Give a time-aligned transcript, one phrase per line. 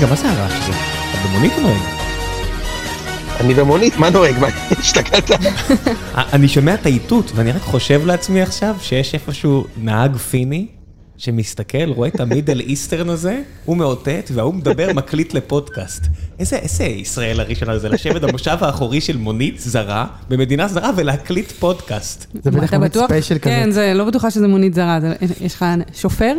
[0.00, 0.72] רגע, מה זה הרעש הזה?
[1.10, 1.80] אתה במונית או נוהג?
[3.40, 4.38] אני במונית, מה נוהג?
[4.38, 4.48] מה,
[4.78, 5.30] השתגעת?
[6.34, 10.66] אני שומע את האיתות, ואני רק חושב לעצמי עכשיו שיש איפשהו נהג פיני
[11.20, 16.06] שמסתכל, רואה את ה Middle Eastern הזה, הוא מאותת, וההוא מדבר, מקליט לפודקאסט.
[16.38, 22.26] איזה, איזה ישראל הראשונה זה לשבת במושב האחורי של מונית זרה, במדינה זרה, ולהקליט פודקאסט.
[22.44, 22.94] זה בטח מונית?
[22.96, 23.50] ספיישל כזה.
[23.50, 26.32] כן, זה לא בטוחה שזה מונית זרה, זה- יש לך שופר?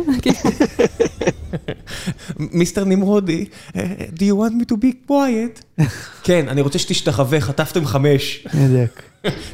[2.38, 3.44] מיסטר נמרודי,
[3.76, 5.82] אה, do you want me to be quiet?
[6.22, 8.46] כן, אני רוצה שתשתחווה, חטפתם חמש.
[8.54, 9.02] בדיוק.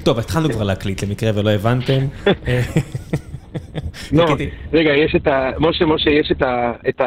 [0.02, 2.06] טוב, התחלנו כבר להקליט למקרה ולא הבנתם.
[4.12, 4.36] לא.
[4.72, 5.50] רגע, יש את ה...
[5.60, 6.72] משה, משה, יש את ה...
[6.88, 7.00] את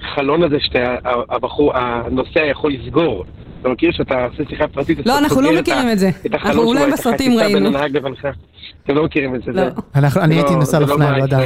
[0.00, 3.24] החלון הזה שהבחור, הנוסע יכול לסגור.
[3.60, 5.06] אתה מכיר שאתה עושה שיחה פרטית?
[5.06, 6.10] לא, אנחנו לא מכירים את זה.
[6.32, 7.70] אנחנו אולי בסרטים ראינו.
[8.84, 9.52] אתם לא מכירים את זה.
[9.52, 9.62] לא.
[9.94, 11.38] אני הייתי לא- נוסע על לא אופניים, לא יודע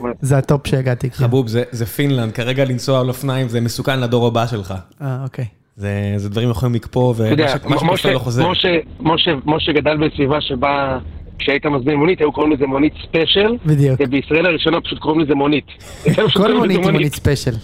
[0.00, 0.10] מה...
[0.20, 1.10] זה הטופ שהגעתי.
[1.10, 4.74] חבוב, זה פינלנד, כרגע לנסוע על אופניים זה מסוכן לדור הבא שלך.
[5.02, 5.44] אה, אוקיי.
[5.76, 8.48] זה זה דברים יכולים לקפוא, ומה יודע, ש- מה שקופא משה- לא חוזר.
[8.48, 8.68] משה-
[9.00, 10.98] משה- משה גדל בסביבה שבה,
[11.38, 13.56] כשהיית מזמין מונית, היו קוראים לזה מונית ספיישל.
[13.66, 14.00] בדיוק.
[14.00, 15.66] ובישראל הראשונה פשוט קוראים לזה מונית.
[16.36, 17.54] כל מונית היא מונית ספיישל.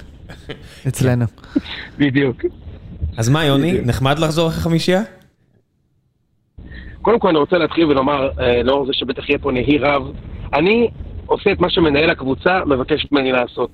[0.88, 1.24] אצלנו.
[1.98, 2.44] בדיוק.
[3.16, 5.02] אז מה, יוני, נחמד לחזור אחרי חמישייה?
[7.02, 10.02] קודם כל אני רוצה להתחיל ולומר, אה, לאור זה שבטח יהיה פה נהי רב,
[10.54, 10.88] אני
[11.26, 13.70] עושה את מה שמנהל הקבוצה מבקש ממני לעשות.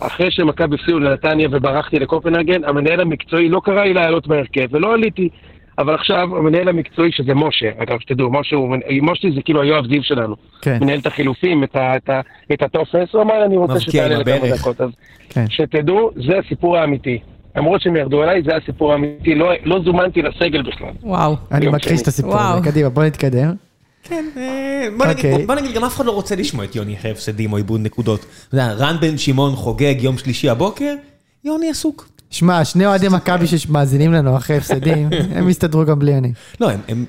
[0.00, 5.28] אחרי שמכבי הפסיעו לנתניה וברחתי לקופנהגן, המנהל המקצועי לא קרא לי לעלות בהרכב ולא עליתי.
[5.78, 10.02] אבל עכשיו המנהל המקצועי, שזה משה, אגב, שתדעו, משה, הוא, משה זה כאילו היואב זיו
[10.02, 10.34] שלנו.
[10.62, 10.78] כן.
[10.80, 12.20] מנהל את החילופים, את, ה, את, ה,
[12.52, 14.56] את הטופס, הוא אמר, אני רוצה שתעלה לכמה.
[14.56, 14.80] דקות.
[14.80, 14.90] אז
[15.28, 15.44] כן.
[15.48, 17.18] שתדעו, זה הסיפור האמיתי.
[17.56, 20.88] למרות שהם ירדו עליי, זה הסיפור האמיתי, לא, לא זומנתי לסגל בכלל.
[21.02, 21.36] וואו.
[21.52, 22.02] אני מכחיש.
[22.02, 22.38] את הסיפור.
[22.40, 22.70] הזה.
[22.70, 23.52] קדימה, בוא נתקדם.
[24.04, 25.32] כן, אה, בוא נגיד- אוקיי.
[25.38, 27.80] בוא- בוא נגיד, גם אף אחד לא רוצה לשמוע את יוני אחרי הפסדים או איבוד
[27.80, 28.20] נקודות.
[28.48, 30.94] אתה יודע, רן בן שמעון חוגג יום שלישי הבוקר,
[31.44, 32.08] יוני עסוק.
[32.32, 36.32] שמע, שני אוהדי מכבי שמאזינים לנו אחרי הפסדים, הם יסתדרו גם בלי אני.
[36.60, 37.04] לא, הם, הם,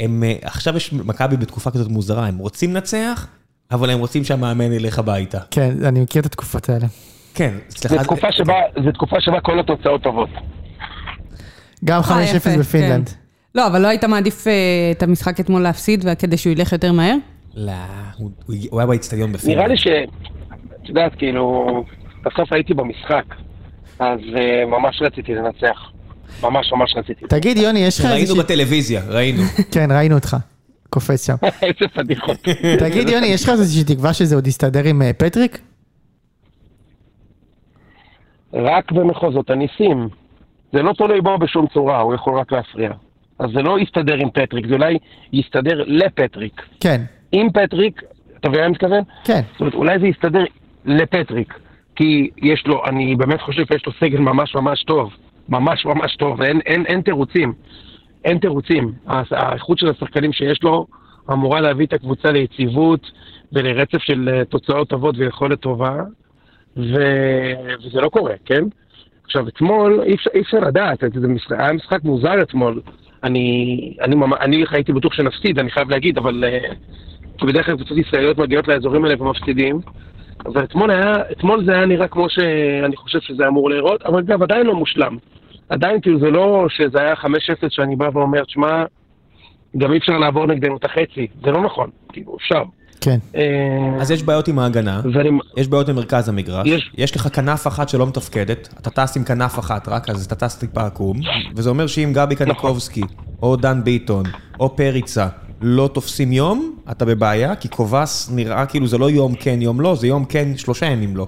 [0.00, 3.26] הם, אה, עכשיו יש מכבי בתקופה כזאת מוזרה, הם רוצים לנצח,
[3.70, 5.38] אבל הם רוצים שהמאמן ילך הביתה.
[5.50, 6.86] כן, אני מכיר את התקופות האלה.
[7.34, 10.28] כן, זו סליחה, תקופה שבה, זו תקופה שבה כל התוצאות טובות.
[11.84, 12.10] גם 5-0
[12.46, 13.08] אה, בפינלנד.
[13.08, 13.14] כן.
[13.54, 14.52] לא, אבל לא היית מעדיף אה,
[14.90, 17.14] את המשחק אתמול להפסיד כדי שהוא ילך יותר מהר?
[17.54, 17.72] לא,
[18.16, 19.58] הוא, הוא- הוא היה באיצטדיון בפינלנד.
[19.58, 19.86] נראה לי ש...
[20.82, 21.66] את יודעת, כאילו,
[22.24, 23.24] בסוף הייתי במשחק,
[23.98, 25.90] אז uh, ממש רציתי לנצח.
[26.42, 27.26] ממש ממש רציתי.
[27.28, 28.42] תגיד, יוני, יש לך ראינו איזושהי...
[28.42, 29.42] בטלוויזיה, ראינו.
[29.74, 30.36] כן, ראינו אותך.
[30.90, 31.34] קופץ שם.
[31.62, 32.36] איזה פדיחות.
[32.84, 35.58] תגיד, יוני, יש לך איזושהי תקווה שזה עוד יסתדר עם אה, פטריק?
[38.52, 40.08] רק במחוזות הניסים.
[40.72, 42.90] זה לא תלוי בו בשום צורה, הוא יכול רק להפריע.
[43.38, 44.98] אז זה לא יסתדר עם פטריק, זה אולי
[45.32, 46.62] יסתדר לפטריק.
[46.80, 47.02] כן,
[47.32, 48.02] עם פטריק,
[48.40, 49.02] אתה מבין מה אני מתכוון?
[49.24, 49.40] כן.
[49.52, 50.44] זאת אומרת, אולי זה יסתדר
[50.84, 51.54] לפטריק,
[51.96, 55.10] כי יש לו, אני באמת חושב שיש לו סגל ממש ממש טוב,
[55.48, 57.52] ממש ממש טוב, ואין אין, אין תירוצים,
[58.24, 58.92] אין תירוצים.
[59.06, 60.86] האיכות של השחקנים שיש לו
[61.32, 63.10] אמורה להביא את הקבוצה ליציבות
[63.52, 66.02] ולרצף של אה, תוצאות טובות ויכולת טובה,
[66.76, 66.94] ו...
[67.84, 68.62] וזה לא קורה, כן?
[69.24, 72.80] עכשיו, אתמול אי אפשר, אי אפשר לדעת, זה משחק, היה משחק מוזר אתמול.
[73.24, 76.44] אני, אני, אני הייתי בטוח שנפסיד, אני חייב להגיד, אבל
[77.38, 79.80] כי בדרך כלל קבוצות ישראליות מגיעות לאזורים האלה ומפסידים.
[80.46, 84.42] אבל אתמול, היה, אתמול זה היה נראה כמו שאני חושב שזה אמור להיראות, אבל גם
[84.42, 85.16] עדיין לא מושלם.
[85.68, 87.26] עדיין כאילו זה לא שזה היה 5-0
[87.68, 88.84] שאני בא ואומר, שמע,
[89.76, 92.62] גם אי אפשר לעבור נגדנו את החצי, זה לא נכון, כאילו אפשר.
[93.00, 93.18] כן.
[93.36, 96.90] אה, אז יש בעיות עם ההגנה, ואני, יש בעיות במרכז המגרש, יש.
[96.98, 100.58] יש לך כנף אחת שלא מתפקדת, אתה טס עם כנף אחת רק, אז אתה טס
[100.58, 101.16] טיפה עקום,
[101.56, 103.02] וזה אומר שאם גבי קניקובסקי,
[103.42, 104.24] או דן ביטון,
[104.60, 105.26] או פריצה,
[105.60, 109.94] לא תופסים יום, אתה בבעיה, כי קובס נראה כאילו זה לא יום כן, יום לא,
[109.94, 111.26] זה יום כן, שלושה ימים לא.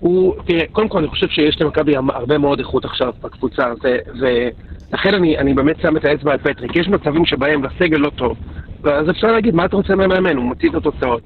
[0.00, 3.72] הוא, תראה, קודם כל אני חושב שיש למכבי הרבה מאוד איכות עכשיו בקבוצה,
[4.20, 6.76] ולכן אני, אני באמת שם את האצבע על פטריק.
[6.76, 8.36] יש מצבים שבהם לסגל לא טוב,
[8.84, 10.36] אז אפשר להגיד, מה אתה רוצה מהמאמן?
[10.36, 11.22] הוא מוציא את התוצאות.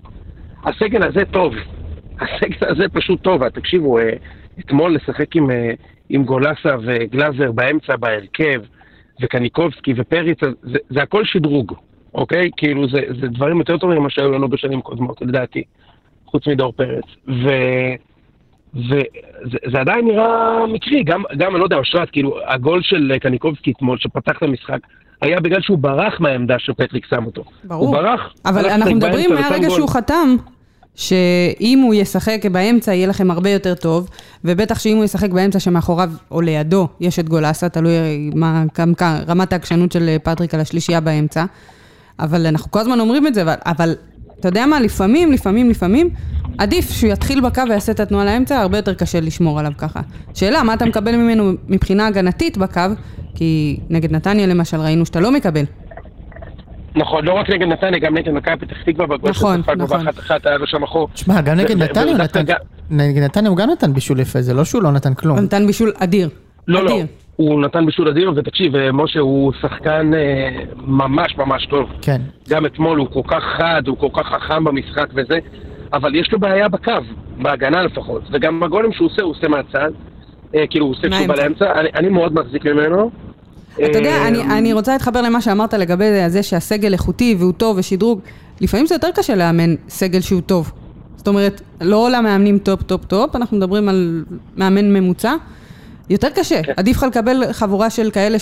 [0.64, 1.54] הסגל הזה טוב,
[2.20, 4.10] הסגל הזה פשוט טוב, תקשיבו, אה,
[4.58, 5.70] אתמול לשחק עם, אה,
[6.08, 8.60] עם גולסה וגלאזר באמצע בהרכב,
[9.22, 11.72] וקניקובסקי ופריצה, זה, זה הכל שדרוג,
[12.14, 12.50] אוקיי?
[12.56, 15.62] כאילו זה, זה דברים יותר טובים ממה שהיו לנו בשנים קודמות, לדעתי,
[16.26, 17.04] חוץ מדור פרץ.
[17.28, 17.48] ו...
[18.74, 19.00] וזה
[19.72, 23.98] זה עדיין נראה מקרי, גם, גם, אני לא יודע, אושרת, כאילו, הגול של קניקובסקי אתמול,
[23.98, 24.78] שפתח את המשחק,
[25.22, 27.44] היה בגלל שהוא ברח מהעמדה שפטריק שם אותו.
[27.64, 27.86] ברור.
[27.86, 28.34] הוא ברח.
[28.46, 29.70] אבל אנחנו מדברים מהרגע.
[29.70, 30.36] שהוא חתם,
[30.94, 34.08] שאם הוא ישחק באמצע יהיה לכם הרבה יותר טוב,
[34.44, 39.20] ובטח שאם הוא ישחק באמצע שמאחוריו או לידו יש את גולסה, תלוי מה, כמה, כמה,
[39.28, 41.44] רמת העקשנות של פטריק על השלישייה באמצע.
[42.18, 43.94] אבל אנחנו כל הזמן אומרים את זה, אבל, אבל
[44.40, 46.10] אתה יודע מה, לפעמים, לפעמים, לפעמים,
[46.58, 50.00] עדיף שהוא יתחיל בקו ויעשה את התנועה לאמצע, הרבה יותר קשה לשמור עליו ככה.
[50.34, 52.80] שאלה, מה אתה מקבל ממנו מבחינה הגנתית בקו?
[53.34, 55.64] כי נגד נתניה למשל ראינו שאתה לא מקבל.
[56.96, 60.04] נכון, לא רק נגד נתניה, גם נגד מכבי פתח תקווה, בגול נכון, שספג נכון.
[60.04, 61.08] באחת אחת, היה לו שם חור.
[61.12, 62.44] תשמע, גם נגד נתניה הוא נתן,
[62.90, 65.36] נגד נתניה הוא גם נתן בישול יפה, זה לא שהוא לא נתן כלום.
[65.38, 66.28] הוא נתן בישול אדיר.
[66.68, 67.00] לא, לא.
[67.36, 71.88] הוא נתן בישול אדיר, ותקשיב, אה, משה הוא שחקן אה, ממש ממש טוב.
[72.02, 72.20] כן.
[72.48, 75.38] גם אתמול הוא כל כך חד, הוא כל כך חכם במשחק וזה,
[75.92, 76.92] אבל יש לו בעיה בקו,
[77.42, 79.90] בהגנה לפחות, וגם הגולים שהוא עושה, הוא עושה מהצד,
[80.54, 81.34] אה, כאילו הוא עושה כשהוא בא.
[81.34, 83.10] לאמצע, אני, אני מאוד מחזיק ממנו.
[83.76, 88.20] אתה יודע, אני, אני רוצה להתחבר למה שאמרת לגבי זה שהסגל איכותי והוא טוב ושדרוג.
[88.60, 90.72] לפעמים זה יותר קשה לאמן סגל שהוא טוב.
[91.16, 94.24] זאת אומרת, לא למאמנים top top top, אנחנו מדברים על
[94.56, 95.34] מאמן ממוצע.
[96.10, 96.72] יותר קשה, כן.
[96.76, 98.38] עדיף לך לקבל חבורה של כאלה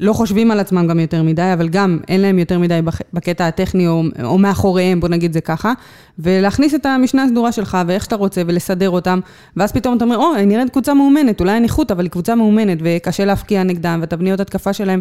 [0.00, 2.80] שלא חושבים על עצמם גם יותר מדי, אבל גם אין להם יותר מדי
[3.12, 5.72] בקטע הטכני או, או מאחוריהם, בוא נגיד זה ככה,
[6.18, 9.20] ולהכניס את המשנה הסדורה שלך ואיך שאתה רוצה ולסדר אותם,
[9.56, 12.34] ואז פתאום אתה אומר, או, היא נראית קבוצה מאומנת, אולי אין איכות, אבל היא קבוצה
[12.34, 15.00] מאומנת וקשה להפקיע נגדם, והתבניות התקפה שלהם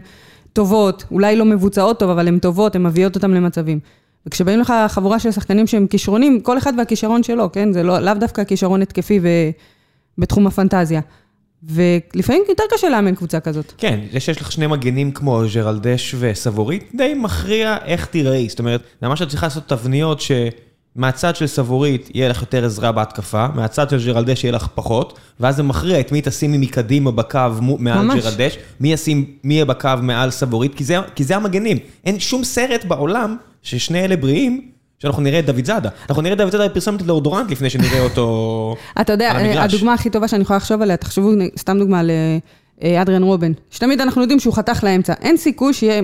[0.54, 3.80] טובות, אולי לא מבוצעות טוב, אבל הן טובות, הן מביאות אותם למצבים.
[4.26, 7.74] וכשבאים לך חבורה של שחקנים שהם כישרונים, כל אחד והכישרון שלו, כן?
[7.74, 9.20] זה לא, לאו דווקא כישרון התקפי
[10.18, 11.02] ובתחום הפנטזיה.
[11.70, 13.74] ולפעמים יותר קשה לאמן קבוצה כזאת.
[13.78, 18.50] כן, זה שיש לך שני מגנים כמו ז'רלדש וסבורית, די מכריע איך תיראי.
[18.50, 23.48] זאת אומרת, ממש את צריכה לעשות תבניות שמהצד של סבורית יהיה לך יותר עזרה בהתקפה,
[23.56, 27.40] מהצד של ז'רלדש יהיה לך פחות, ואז זה מכריע את מי תשימי מקדימה בקו
[27.80, 28.24] מעל ממש.
[28.24, 31.78] ז'רלדש, מי ישים, מי יהיה בקו מעל סבורית, כי זה, כי זה המגנים.
[32.06, 34.75] אין שום סרט בעולם ששני אלה בריאים.
[35.06, 35.90] שאנחנו נראה את דוד זאדה.
[36.10, 39.74] אנחנו נראה את דוד זאדה בפרסומת לאורדורנט לפני שנראה אותו אתה יודע, על המגרש.
[39.74, 42.02] הדוגמה הכי טובה שאני יכולה לחשוב עליה, תחשבו, סתם דוגמה
[42.82, 45.14] לאדריאן רובן, שתמיד אנחנו יודעים שהוא חתך לאמצע.
[45.22, 46.02] אין סיכוי שיהיה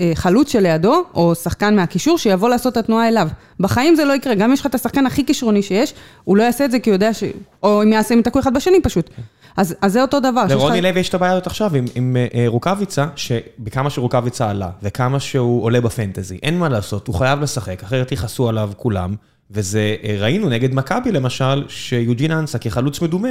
[0.00, 3.28] אה, חלוץ שלידו, או שחקן מהקישור, שיבוא לעשות את התנועה אליו.
[3.60, 5.94] בחיים זה לא יקרה, גם אם יש לך את השחקן הכי כישרוני שיש,
[6.24, 7.24] הוא לא יעשה את זה כי הוא יודע ש...
[7.62, 9.10] או אם יעשה, הם ייתקעו אחד בשני פשוט.
[9.56, 10.44] אז אז זה אותו דבר.
[10.48, 15.20] לרוני לוי יש את הבעיה הזאת עכשיו עם, עם אה, רוקאביצה, שבכמה שרוקאביצה עלה, וכמה
[15.20, 19.14] שהוא עולה בפנטזי, אין מה לעשות, הוא חייב לשחק, אחרת יכעסו עליו כולם,
[19.50, 23.28] וזה, אה, ראינו נגד מכבי למשל, שיוג'ין אנסה כחלוץ מדומה,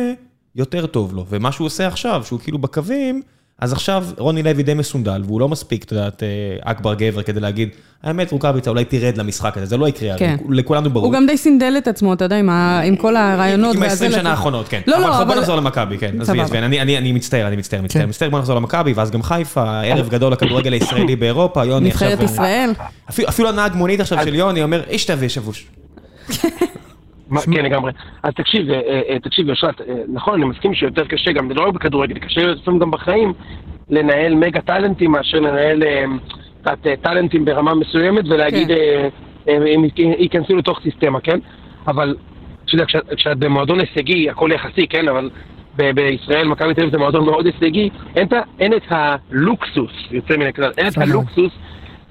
[0.56, 3.22] יותר טוב לו, ומה שהוא עושה עכשיו, שהוא כאילו בקווים,
[3.62, 6.28] אז עכשיו רוני לוי די מסונדל, והוא לא מספיק, אתה יודעת, אה,
[6.72, 7.70] אכבר גבר כדי להגיד,
[8.04, 10.36] האמת, רוקאביצה אולי תרד למשחק הזה, זה לא יקרה, כן.
[10.50, 11.06] לכולנו ברור.
[11.06, 12.80] הוא גם די סינדל את עצמו, אתה יודע, עם, ה...
[12.80, 13.76] עם כל הרעיונות.
[13.76, 14.82] עם והזה ה-20 לת- שנה האחרונות, כן.
[14.88, 15.40] לא, אבל לא, בוא אבל...
[15.40, 16.08] נחזור למכבי, כן.
[16.22, 16.44] עזבי, סבבה.
[16.44, 18.10] עזבי, אני- אני אני מצטער, אני מצטער, מצטער, כן.
[18.10, 18.30] מצטער.
[18.30, 22.10] בוא נחזור למכבי, ואז גם חיפה, ערב גדול לכדורגל הישראלי באירופה, יוני עכשיו...
[22.10, 22.72] נבחרת ישראל.
[23.10, 25.66] אפילו- אפילו הנהג מונית עכשיו של יוני אומר, איש תביא שבוש.
[27.56, 27.92] כן, לגמרי.
[28.24, 28.80] אז תקשיב, אה,
[29.10, 32.42] אה, תקשיב, אשרת, אה, נכון, אני מסכים שיותר קשה גם, זה לא רק בכדורגל, קשה
[32.42, 33.34] לפעמים גם בחיים
[33.90, 35.84] לנהל מגה טאלנטים מאשר לנהל
[36.62, 39.10] קצת טאלנטים ברמה מסוימת ולהגיד, כן.
[39.48, 41.40] הם ייכ- ייכנסו לתוך סיסטמה, כן?
[41.88, 42.16] אבל,
[42.66, 42.86] אתה יודע,
[43.16, 45.08] כשאת- במועדון הישגי, הכל יחסי, כן?
[45.08, 45.30] אבל
[45.76, 47.90] בישראל, מכבי תל אביב זה מועדון מאוד הישגי,
[48.60, 50.98] אין את הלוקסוס, יוצא מן הכלל, אין את.
[50.98, 51.52] הלוקסוס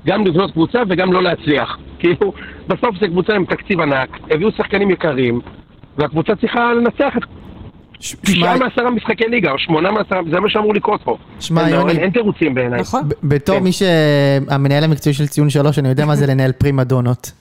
[0.06, 1.78] גם לבנות קבוצה וגם לא להצליח.
[2.00, 2.32] כאילו,
[2.68, 5.40] בסוף זו קבוצה עם תקציב ענק, הביאו שחקנים יקרים,
[5.98, 7.22] והקבוצה צריכה לנצח את
[8.20, 11.16] תשעה מעשרה משחקי ליגה, או שמונה מעשרה, זה מה שאמור לקרות פה.
[11.40, 11.92] שמע, יוני.
[11.92, 12.80] אין- תירוצים בעיניי.
[12.80, 13.02] נכון.
[13.22, 13.64] בתור כן.
[13.64, 17.32] מי שהמנהל המקצועי של ציון שלוש, אני יודע מה זה לנהל פרימה דונות.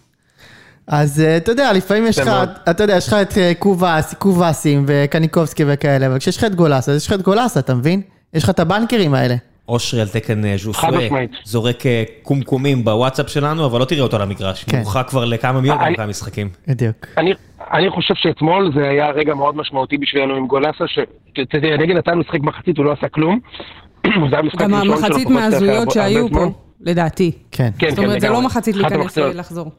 [0.87, 2.29] אז אה, אתה יודע, לפעמים יש לך.
[2.69, 6.91] אתה יודע, יש לך את אה, קובאס, קובאסים וקניקובסקי וכאלה, אבל כשיש לך את גולסה,
[6.91, 8.01] אז יש לך את גולסה, אתה מבין?
[8.33, 9.35] יש לך את הבנקרים האלה.
[9.67, 11.31] אושרי על תקן אה, ז'וסווה, משמעית.
[11.43, 14.63] זורק אה, קומקומים בוואטסאפ שלנו, אבל לא תראה אותו על המגרש.
[14.63, 14.77] כן.
[14.77, 16.49] מורחק כבר לכמה אני- כמה משחקים.
[16.67, 16.95] בדיוק.
[17.17, 17.33] אני,
[17.73, 22.39] אני חושב שאתמול זה היה רגע מאוד משמעותי בשבילנו עם גולסה, שתראה, נגד נתן שיחק
[22.39, 23.39] מחצית, הוא לא עשה כלום.
[24.29, 26.29] זה היה משחק גם המחצית מההזויות שהיו.
[26.29, 26.45] פה,
[26.81, 27.31] לדעתי.
[27.51, 27.69] כן.
[27.79, 28.41] כן, זאת כן, אומרת, זה לא.
[28.41, 29.17] מחצית להיכנס.
[29.17, 29.71] ולחזור.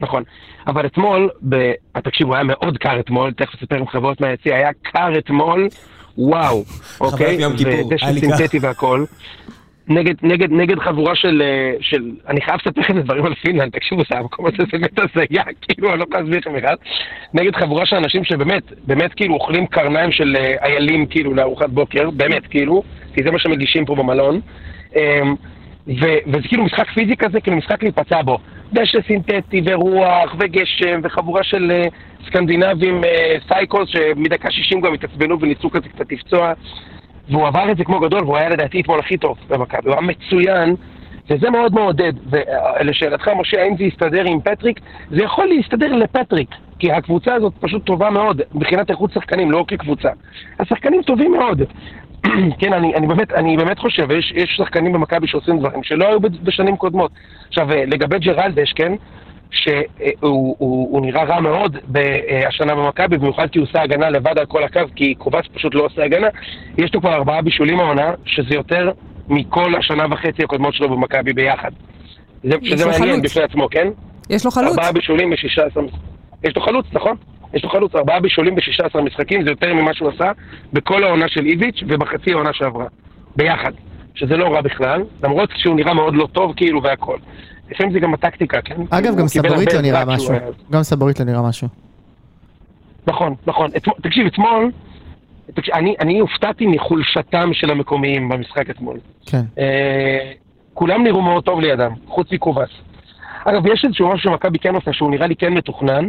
[0.00, 0.22] נכון.
[0.66, 1.72] אבל אתמול, ב...
[2.04, 5.68] תקשיבו, היה מאוד קר אתמול, תכף אספר עם חברות מהיציע, היה קר אתמול,
[6.18, 6.64] וואו,
[7.00, 7.38] אוקיי?
[7.46, 8.12] ודשא.
[8.12, 9.04] סינתטי והכל.
[9.88, 14.02] נגד, נגד, נגד חבורה של, אה, של, אני חייב לספר לכם דברים על פינלנד, תקשיבו,
[14.10, 16.74] זה המקום הזה זה באמת הזיה, כאילו, אני לא יכול להסביר לכם בכלל.
[17.34, 22.10] נגד חבורה של אנשים שבאמת, באמת כאילו אוכלים קרניים של אה, איילים, כאילו, לארוחת בוקר,
[22.10, 22.82] באמת, כאילו,
[23.14, 24.40] כי זה מה שמגישים פה במלון.
[25.88, 28.38] ו- וזה כאילו משחק פיזי כזה, כאילו משחק להיפצע בו.
[28.72, 31.84] דשא סינתטי ורוח וגשם וחבורה של אה,
[32.26, 36.52] סקנדינבים אה, psychos שמדקה 60 גם התעצבנו וניסו כזה קצת לפצוע.
[37.30, 40.00] והוא עבר את זה כמו גדול, והוא היה לדעתי אתמול הכי טוב במכבי, הוא היה
[40.00, 40.74] מצוין,
[41.30, 42.12] וזה מאוד מעודד.
[42.30, 44.80] ולשאלתך, משה, האם זה יסתדר עם פטריק?
[45.10, 50.08] זה יכול להסתדר לפטריק, כי הקבוצה הזאת פשוט טובה מאוד, מבחינת איכות שחקנים, לא כקבוצה.
[50.60, 51.62] השחקנים טובים מאוד.
[52.60, 56.20] כן, אני, אני, באמת, אני באמת חושב, יש, יש שחקנים במכבי שעושים דברים שלא היו
[56.20, 57.10] בשנים קודמות.
[57.48, 58.92] עכשיו, אה, לגבי ג'רלדש, כן?
[59.50, 59.82] שהוא
[60.20, 60.56] הוא,
[60.90, 61.76] הוא נראה רע מאוד
[62.48, 65.84] השנה במכבי, במיוחד כי הוא עושה הגנה לבד על כל הקו, כי קובס פשוט לא
[65.84, 66.26] עושה הגנה.
[66.78, 68.90] יש לו כבר ארבעה בישולים העונה, שזה יותר
[69.28, 71.70] מכל השנה וחצי הקודמות שלו במכבי ביחד.
[72.42, 73.24] זה, שזה מעניין חלוץ.
[73.24, 73.88] בפני עצמו, כן?
[74.30, 74.78] יש לו חלוץ.
[74.78, 75.82] ארבעה בישולים בשישה עשרה...
[76.44, 77.16] יש לו חלוץ, נכון?
[77.54, 80.32] יש לו חלוץ, ארבעה בישולים בשישה עשרה משחקים, זה יותר ממה שהוא עשה
[80.72, 82.86] בכל העונה של איביץ' ובחצי העונה שעברה.
[83.36, 83.72] ביחד.
[84.18, 87.16] שזה לא רע בכלל, למרות שהוא נראה מאוד לא טוב כאילו והכל.
[87.70, 88.74] לפעמים זה גם הטקטיקה, כן?
[88.90, 90.34] אגב, גם סבורית לא נראה משהו.
[90.70, 91.68] גם סבורית לא נראה משהו.
[93.06, 93.70] נכון, נכון.
[94.02, 94.70] תקשיב, אתמול,
[95.74, 98.98] אני, אני הופתעתי מחולשתם של המקומיים במשחק אתמול.
[99.26, 99.42] כן.
[99.58, 100.32] אה,
[100.74, 102.70] כולם נראו מאוד טוב לידם, חוץ מקובס.
[103.44, 106.04] אגב, יש איזשהו משהו שמכבי כן עושה, שהוא נראה לי כן מתוכנן,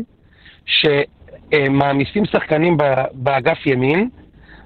[1.53, 2.77] שמעמיסים שחקנים
[3.13, 4.10] באגף ימין,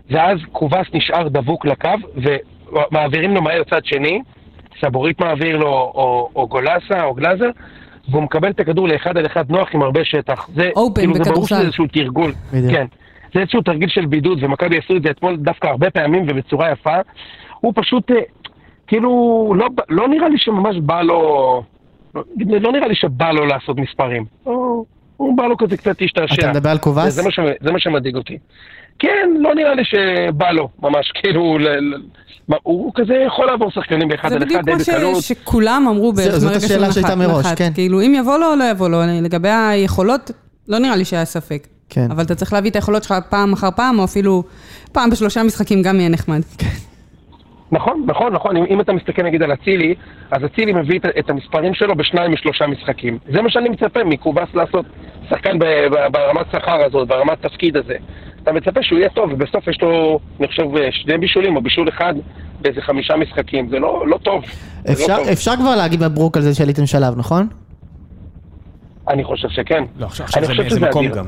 [0.10, 4.22] ואז קובס נשאר דבוק לקו, ומעבירים לו מהר צד שני,
[4.82, 7.50] סבורית מעביר לו, או, או גולסה, או גלאזר,
[8.10, 10.50] והוא מקבל את הכדור לאחד על אחד נוח עם הרבה שטח.
[10.56, 11.30] זה, אופן כאילו, בכדורסל.
[11.30, 12.32] זה ברור שזה איזשהו תרגול.
[12.52, 12.86] כן.
[13.34, 16.96] זה איזשהו תרגיל של בידוד, ומכבי עשו את זה אתמול דווקא הרבה פעמים ובצורה יפה.
[17.60, 18.18] הוא פשוט, אה,
[18.88, 19.10] כאילו,
[19.58, 21.64] לא, לא נראה לי שממש בא לו,
[22.16, 24.26] לא, לא נראה לי שבא לו לעשות מספרים.
[24.44, 24.86] הוא,
[25.18, 26.34] הוא בא לו כזה קצת להשתעשע.
[26.34, 27.14] אתה מדבר על קובס?
[27.14, 27.30] זה, זה,
[27.62, 28.38] זה מה שמדאיג אותי.
[29.00, 31.94] כן, לא נראה לי שבא לו ממש, כאילו, ל, ל,
[32.64, 34.80] הוא כזה יכול לעבור שחקנים באחד על אחד די בקלות.
[34.80, 37.72] זה בדיוק כמו שכולם אמרו בערך מרגע של השאלה שהייתה מראש, כן.
[37.74, 40.32] כאילו, אם יבוא לו או לא יבוא לו, לגבי היכולות,
[40.68, 41.68] לא נראה לי שהיה ספק.
[41.90, 42.12] כן.
[42.12, 44.44] אבל אתה צריך להביא את היכולות שלך פעם אחר פעם, או אפילו
[44.92, 46.42] פעם בשלושה משחקים גם יהיה נחמד.
[46.58, 46.68] כן.
[47.74, 48.58] נכון, נכון, נכון.
[48.58, 49.96] אם, אם אתה מסתכל נגיד על אצילי,
[50.32, 53.18] אז אצילי מביא את, את המספרים שלו בשניים משלושה משחקים.
[53.34, 54.86] זה מה שאני מצפה מקובס לעשות,
[55.30, 55.60] שחקן
[56.12, 57.96] ברמת שכר הזאת, ברמת תפקיד הזה.
[58.44, 62.14] אתה מצפה שהוא יהיה טוב, ובסוף יש לו, אני חושב, שני בישולים או בישול אחד
[62.62, 64.44] באיזה חמישה משחקים, זה לא, לא טוב.
[64.92, 65.28] אפשר, לא טוב.
[65.28, 67.48] אפשר כבר להגיד מברוק על זה שעליתם שלב, נכון?
[69.08, 69.84] אני חושב שכן.
[70.00, 71.26] לא, עכשיו זה באיזה מקום גם.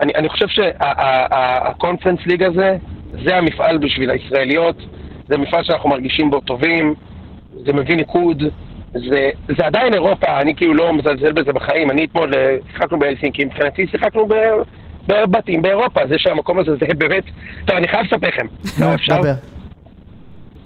[0.00, 2.76] אני, אני חושב שהקונפרנס ליג הזה,
[3.24, 4.76] זה המפעל בשביל הישראליות,
[5.28, 6.94] זה מפעל שאנחנו מרגישים בו טובים,
[7.64, 8.42] זה מביא ניקוד,
[8.92, 13.44] זה, זה עדיין אירופה, אני כאילו לא מזלזל בזה בחיים, אני אתמול אה, שיחקנו בהלסינקי,
[13.44, 14.34] מבחינתי שיחקנו ב...
[15.08, 17.24] בבתים באירופה, זה שהמקום הזה זה באמת...
[17.64, 18.46] טוב, אני חייב לספר לכם.
[18.80, 18.86] נו,
[19.18, 19.32] דבר.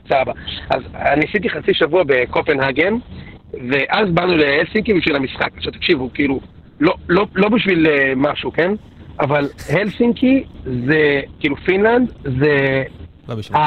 [0.09, 0.33] סבבה.
[0.71, 0.83] אז
[1.17, 2.95] ניסיתי חצי שבוע בקופנהגן,
[3.71, 5.51] ואז באנו להלסינקי בשביל המשחק.
[5.57, 6.41] עכשיו תקשיבו, כאילו,
[6.81, 8.73] לא, לא, לא בשביל uh, משהו, כן?
[9.21, 12.83] אבל הלסינקי זה, כאילו פינלנד, זה...
[13.29, 13.59] לא בשביל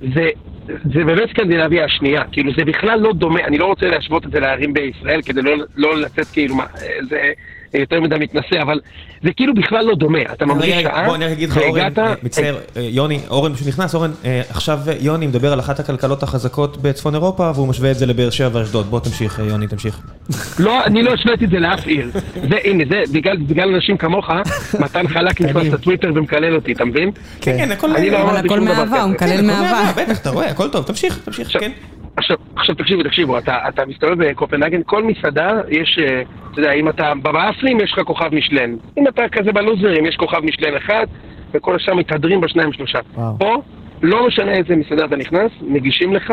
[0.00, 0.28] זה,
[0.66, 4.40] זה באמת סקנדינביה השנייה, כאילו זה בכלל לא דומה, אני לא רוצה להשוות את זה
[4.40, 6.64] לערים בישראל כדי לא, לא לצאת כאילו, מה,
[7.08, 7.32] זה,
[7.74, 8.80] יותר מדי מתנשא, אבל
[9.22, 10.22] זה כאילו בכלל לא דומה.
[10.32, 13.94] אתה ממריץ שעה, בוא אני אגיד לך, אורן, אה, מצטער, אה, יוני, אורן פשוט נכנס,
[13.94, 18.06] אורן, אה, עכשיו יוני מדבר על אחת הכלכלות החזקות בצפון אירופה, והוא משווה את זה
[18.06, 18.86] לבאר שבע ואשדוד.
[18.86, 20.00] בוא תמשיך, יוני, תמשיך.
[20.58, 22.10] לא, אני לא השוויתי את זה לאף עיר.
[22.34, 23.02] זה, הנה, זה,
[23.48, 24.30] בגלל אנשים כמוך,
[24.80, 27.10] מתן חלק נכנס לטוויטר ומקלל אותי, אתה מבין?
[27.40, 30.02] כן, כן, הכל לא מאהבה, הוא מקלל כן, מאהבה.
[30.02, 31.70] בטח, אתה רואה, הכל טוב, תמשיך, תמשיך, כן.
[32.16, 36.88] עכשיו, עכשיו תקשיבו, תקשיבו, אתה, אתה מסתובב בקופנהגן, כל מסעדה יש, אה, אתה יודע, אם
[36.88, 38.76] אתה בבאפלים יש לך כוכב משלן.
[38.98, 41.06] אם אתה כזה בלוזרים יש כוכב משלן אחד,
[41.54, 42.98] וכל השאר מתהדרים בשניים שלושה.
[43.14, 43.38] וואו.
[43.38, 43.62] פה,
[44.02, 46.32] לא משנה איזה מסעדה אתה נכנס, מגישים לך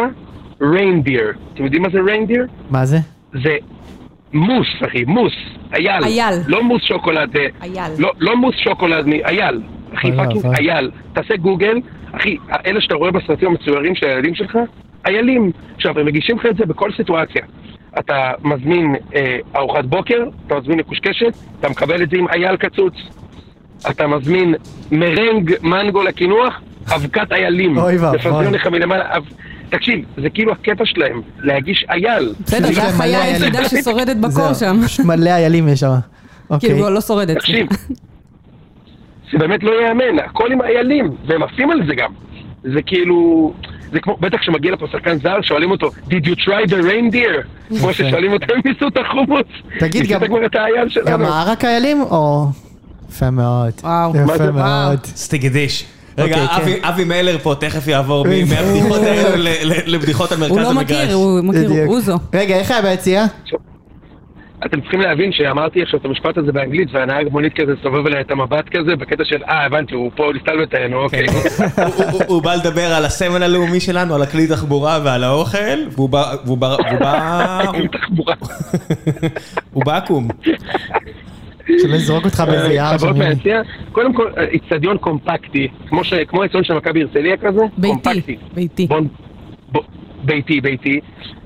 [0.61, 1.33] ריינדיר.
[1.53, 2.45] אתם יודעים מה זה ריינדיר?
[2.69, 2.97] מה זה?
[3.33, 3.55] זה
[4.33, 5.33] מוס, אחי, מוס,
[5.73, 6.03] אייל.
[6.03, 6.35] אייל.
[6.47, 7.37] לא מוס שוקולד.
[7.37, 7.91] אה, אייל.
[7.99, 9.61] לא, לא מוס שוקולד, אייל.
[9.95, 10.91] אחי, fucking אייל.
[11.13, 11.77] תעשה גוגל,
[12.11, 14.57] אחי, אלה שאתה רואה בסרטים המצוירים של הילדים שלך,
[15.05, 15.51] איילים.
[15.75, 17.41] עכשיו, הם מגישים לך את זה בכל סיטואציה.
[17.99, 22.93] אתה מזמין אה, ארוחת בוקר, אתה מזמין מקושקשת, אתה מקבל את זה עם אייל קצוץ.
[23.89, 24.55] אתה מזמין
[24.91, 26.61] מרנג מנגו לקינוח,
[26.95, 27.77] אבקת איילים.
[27.77, 28.17] אוי ואבוי.
[28.17, 29.17] מפזרים לך מלמעלה.
[29.17, 29.23] אב...
[29.69, 32.33] תקשיב, זה כאילו הקטע שלהם, להגיש אייל.
[32.45, 34.75] בסדר, זה החיה היחידה ששורדת בקור שם.
[35.05, 35.87] מלא איילים יש שם.
[36.59, 36.93] כאילו, אוקיי.
[36.93, 37.37] לא שורדת.
[37.37, 37.67] תקשיב,
[39.31, 42.11] זה באמת לא ייאמן, הכל עם איילים, והם עפים על זה גם.
[42.63, 43.53] זה כאילו...
[43.93, 47.47] זה כמו, בטח כשמגיע לפה שחקן זר, שואלים אותו, did you try the reindeer?
[47.79, 49.47] כמו ששואלים אותו, הם ניסו את החומוס.
[49.79, 50.21] תגיד, גם
[51.05, 52.45] גם הערק האיילים, או...
[53.09, 53.71] יפה מאוד.
[53.83, 54.13] וואו.
[54.15, 55.05] יפה מאוד.
[55.05, 55.85] סטיגדיש.
[56.17, 56.87] רגע, אוקיי, כן.
[56.87, 59.43] אבי מלר פה תכף יעבור מהבדיחות האלו
[59.85, 61.11] לבדיחות על מרכז המגרש.
[61.11, 62.19] הוא לא מכיר, הוא מכיר, אוזו.
[62.33, 63.25] רגע, איך היה ביציאה?
[64.65, 68.31] אתם צריכים להבין שאמרתי עכשיו את המשפט הזה באנגלית, והנהג מונית כזה סובב אליי את
[68.31, 71.27] המבט כזה, בקטע של, אה, הבנתי, הוא פה להסתלבט עלינו, אוקיי.
[71.27, 71.63] כן.
[72.27, 76.35] הוא בא לדבר על הסמל הלאומי שלנו, על הכלי תחבורה ועל האוכל, והוא בא...
[76.45, 76.75] והוא בא...
[79.73, 80.27] הוא בא עקום.
[81.67, 83.13] שלא יזרוק אותך באיזה יער שם.
[83.91, 88.37] קודם כל, איצטדיון קומפקטי, כמו האיצטדיון של מכבי הרצליה כזה, קומפקטי.
[88.53, 88.87] ביתי.
[90.23, 90.99] ביתי, ביתי.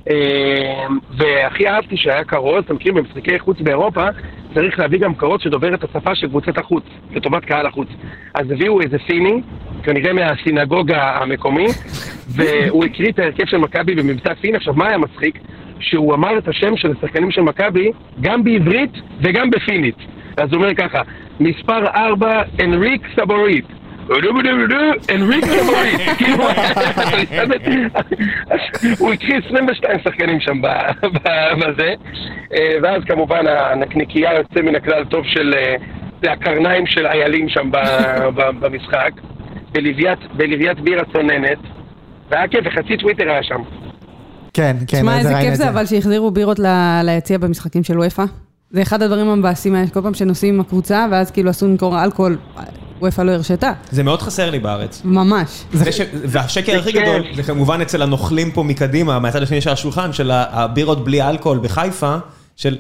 [0.10, 4.08] אה, והכי אהבתי שהיה כרוז, אתם מכירים, במשחקי חוץ באירופה,
[4.54, 7.88] צריך להביא גם כרוז שדובר את השפה של קבוצת החוץ, לטובת קהל החוץ.
[8.34, 9.42] אז הביאו איזה סיני,
[9.84, 11.68] כנראה מהסינגוגה המקומי,
[12.36, 14.58] והוא הקריא את ההרכב של מכבי במבצע סיני.
[14.58, 15.40] עכשיו, מה היה מצחיק?
[15.80, 17.92] שהוא אמר את השם של השחקנים של מכבי
[18.22, 18.92] גם בעברית
[19.22, 19.96] וגם בפינית.
[20.38, 21.02] אז הוא אומר ככה,
[21.40, 23.66] מספר 4, אנריק סבורית.
[25.16, 26.02] אנריק סבורית.
[26.18, 26.44] כאילו,
[29.00, 30.68] הוא הקריא 22 שחקנים שם ב-
[31.08, 31.94] ב- בזה,
[32.54, 35.54] אה, ואז כמובן הנקניקייה יוצא מן הכלל טוב של...
[35.58, 35.76] אה,
[36.24, 37.78] זה הקרניים של איילים שם ב-
[38.36, 39.12] ב- במשחק,
[40.38, 41.58] בלוויית בירה צוננת,
[42.32, 43.62] והיה כיף, וחצי טוויטר היה שם.
[44.54, 48.24] כן, כן, תשמע, איזה כיף זה, אבל שהחזירו בירות ל- ליציע במשחקים של וופא.
[48.70, 52.38] זה אחד הדברים המבאסים האלה, כל פעם שנוסעים עם הקבוצה, ואז כאילו אסור למכור אלכוהול,
[53.02, 53.72] וופא לא הרשתה.
[53.92, 55.02] זה מאוד חסר לי בארץ.
[55.06, 55.64] ממש.
[55.74, 56.02] זה ש...
[56.14, 57.02] והשקר הכי כן.
[57.02, 61.60] גדול, זה כמובן אצל הנוכלים פה מקדימה, מהצד השני של השולחן, של הבירות בלי אלכוהול
[61.60, 62.16] בחיפה,
[62.56, 62.78] של...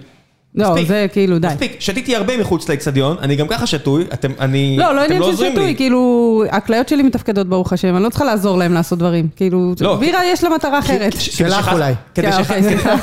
[0.57, 0.87] לא, מספיק.
[0.87, 1.47] זה כאילו, די.
[1.47, 4.75] מספיק, שתיתי הרבה מחוץ לאצטדיון, אני גם ככה שתוי, אתם, אני...
[4.79, 5.55] לא, לא אתם עניין של עוזרים לי.
[5.57, 9.27] שתוי, כאילו, הכליות שלי מתפקדות ברוך השם, אני לא צריכה לעזור להם לעשות דברים.
[9.35, 11.13] כאילו, לא, בירה יש לה מטרה אחרת.
[11.19, 11.93] שלך אולי.
[12.15, 12.51] כדי כן, שחס-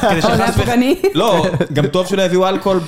[0.05, 0.95] אוקיי, שחס וח- פוגעני.
[1.15, 2.81] לא, גם טוב שלא יביאו אלכוהול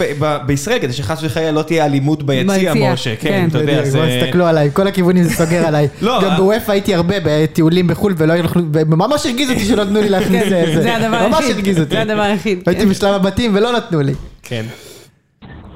[0.46, 3.46] בישראל, כדי שחס וחלילה לא תהיה אלימות ביציע, משה, כן, כן.
[3.50, 3.98] אתה יודע, זה...
[3.98, 5.88] בואו תסתכלו עליי, כל הכיוונים זה סוגר עליי.
[6.02, 6.36] לא, גם אה.
[6.36, 10.64] בוופא הייתי הרבה בטיולים בחו"ל ולא יכלו, וממש הרגיז אותי שלא נתנו לי להכניס כן,
[10.74, 10.82] זה.
[10.82, 11.54] זה הדבר ממש היחיד.
[11.56, 11.94] הרגיז אותי.
[11.94, 12.62] זה הדבר היחיד.
[12.66, 12.86] הייתי.
[12.86, 14.12] בשלב הבתים ולא נתנו לי.
[14.48, 14.62] כן.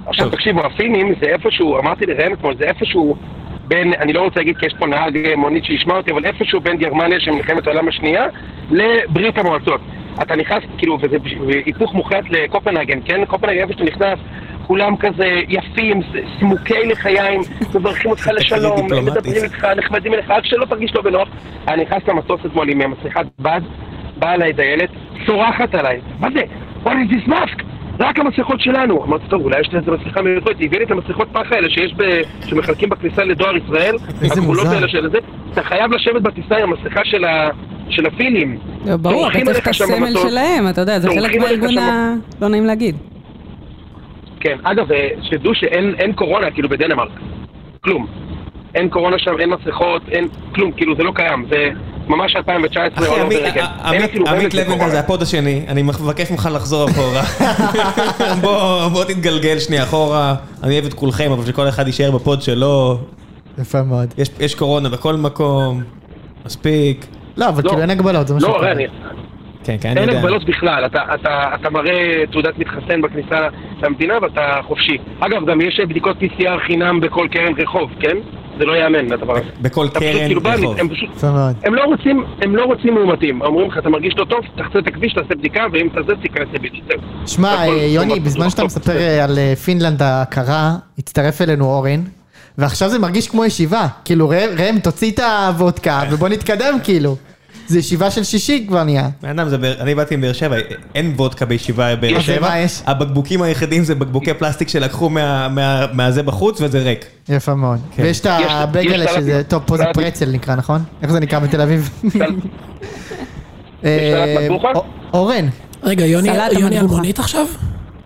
[0.06, 0.30] עכשיו.
[0.30, 3.16] תקשיבו, הפינים זה איפשהו, אמרתי לראם אתמול, זה איפשהו
[3.68, 6.60] בין, אני לא רוצה להגיד כי יש פה נהג אה, מונית שישמע אותי, אבל איפשהו
[6.60, 8.26] בין גרמניה של מלחמת העולם השנייה
[8.70, 9.80] לברית המועצות.
[10.22, 11.16] אתה נכנס, כאילו, וזה
[11.66, 13.24] היפוך מוחלט לקופנהגן, כן?
[13.24, 14.18] קופנהגן איפה שאתה נכנס,
[14.66, 16.00] כולם כזה יפים,
[16.38, 17.40] סמוקי לחיים,
[17.74, 18.86] מברכים אותך לשלום.
[18.86, 21.28] מדברים איתך, נחמדים אליך, רק שלא תרגיש לא בנוח.
[21.68, 23.60] אני נכנס למטוס אתמול עם אה, מסכת בד,
[24.16, 24.90] באה אליי דיילת,
[25.26, 26.42] צורחת עליי, מה זה?
[26.84, 27.69] what is this mask?
[28.00, 29.04] רק המסכות שלנו.
[29.04, 30.58] אמרתי, טוב, אולי יש לי איזה מסכה מיוחדת.
[30.58, 32.02] היא הביאה לי את המסכות פח האלה שיש ב...
[32.46, 33.96] שמחלקים בכניסה לדואר ישראל.
[34.22, 34.68] איזה מוזר.
[34.68, 35.18] האלה של זה.
[35.52, 37.48] אתה חייב לשבת בטיסה עם המסכה של, ה...
[37.90, 38.58] של הפינים.
[38.86, 40.12] לא, ברור, אתה צורחים צריך את הסמל.
[40.28, 42.14] שלהם, אתה יודע, זה חלק מהארגון ה...
[42.42, 42.96] לא נעים להגיד.
[44.40, 47.10] כן, אגב, אה, שתדעו שאין אין קורונה, כאילו, בדנמרק.
[47.80, 48.06] כלום.
[48.74, 51.46] אין קורונה שם, אין מסכות, אין כלום, כאילו, זה לא קיים.
[51.50, 51.68] זה
[52.08, 54.88] ממש 2019 אחי, all עמית- אין לקורונה.
[54.88, 57.22] זה ה pod השני, אני מבקש ממך לחזור אחורה.
[58.42, 62.42] בוא בוא תתגלגל שנייה אחורה, אני אוהב את כולכם, אבל שכל אחד יישאר ב pod
[62.42, 62.98] שלו.
[63.58, 64.14] יפה מאוד.
[64.18, 65.82] יש- יש קורונה בכל מקום,
[66.46, 67.06] מספיק.
[67.36, 67.68] לא, אבל לא.
[67.68, 68.72] כאילו אין הגבלות, זה מה לא, שקורה.
[68.72, 68.86] אני-
[69.64, 70.18] כן, כן, אני אין יודע.
[70.20, 71.30] הגבלות בכלל, אתה, אתה,
[71.60, 73.48] אתה מראה תעודת מתחסן בכניסה
[73.82, 74.96] למדינה ואתה חופשי.
[75.20, 78.16] אגב, גם יש בדיקות PCR חינם בכל קרן רחוב, כן?
[78.58, 79.48] זה לא ייאמן הדבר הזה.
[79.60, 80.76] בכל קרן כאילו רחוב.
[81.64, 83.42] הם לא רוצים, הם לא רוצים מאומתים.
[83.42, 86.48] אומרים לך, אתה מרגיש לא טוב, תחצה את הכביש, תעשה בדיקה, ואם אתה זה, תיכנס
[86.52, 87.00] לבידוד.
[87.26, 88.96] שמע, יוני, בזמן שאתה מספר.
[88.96, 92.00] אה, על אה, פינלנד הקרה, הצטרף אלינו אורן,
[92.58, 93.86] ועכשיו זה מרגיש כמו ישיבה.
[94.04, 97.16] כאילו, ראם, תוציא את הוודקה ובוא נתקדם, כאילו.
[97.70, 99.08] זה ישיבה של שישי כבר נהיה.
[99.22, 99.48] בן אדם,
[99.80, 100.56] אני באתי מבאר שבע,
[100.94, 102.50] אין וודקה בישיבה בבאר שבע.
[102.86, 107.04] הבקבוקים היחידים זה בקבוקי פלסטיק שלקחו מה- מה- מהזה בחוץ וזה ריק.
[107.28, 107.78] יפה מאוד.
[107.96, 108.02] כן.
[108.02, 110.82] ויש את הבגלה שזה, טוב, פה זה פרצל נקרא, נכון?
[111.02, 111.90] איך זה נקרא בתל אביב?
[113.84, 114.46] אה,
[115.12, 115.46] אורן,
[115.82, 116.94] רגע, יוני, סלט יוני על המטבוחה.
[116.96, 117.46] מונית עכשיו?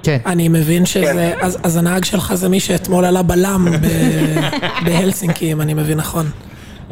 [0.02, 0.18] כן.
[0.26, 1.32] אני מבין שזה...
[1.40, 3.86] אז, אז הנהג שלך זה מי שאתמול עלה בלם ב-
[4.86, 6.26] בהלסינקי, אם אני מבין נכון.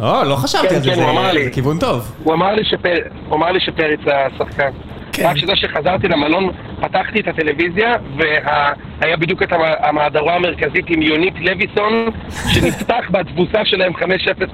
[0.03, 0.97] או, לא חשבתי כן, על זה, כן,
[1.45, 2.12] זה- כיוון טוב.
[2.25, 4.71] הוא אמר לי שפר- הוא אמר לי שפריץ השחקן.
[5.12, 5.27] כן.
[5.27, 11.35] רק שזה שחזרתי למלון, פתחתי את הטלוויזיה, והיה בדיוק את המ- המהדורה המרכזית עם יונית
[11.41, 11.93] לויסון,
[12.55, 14.03] שנפתח בתבוסה שלהם 5-0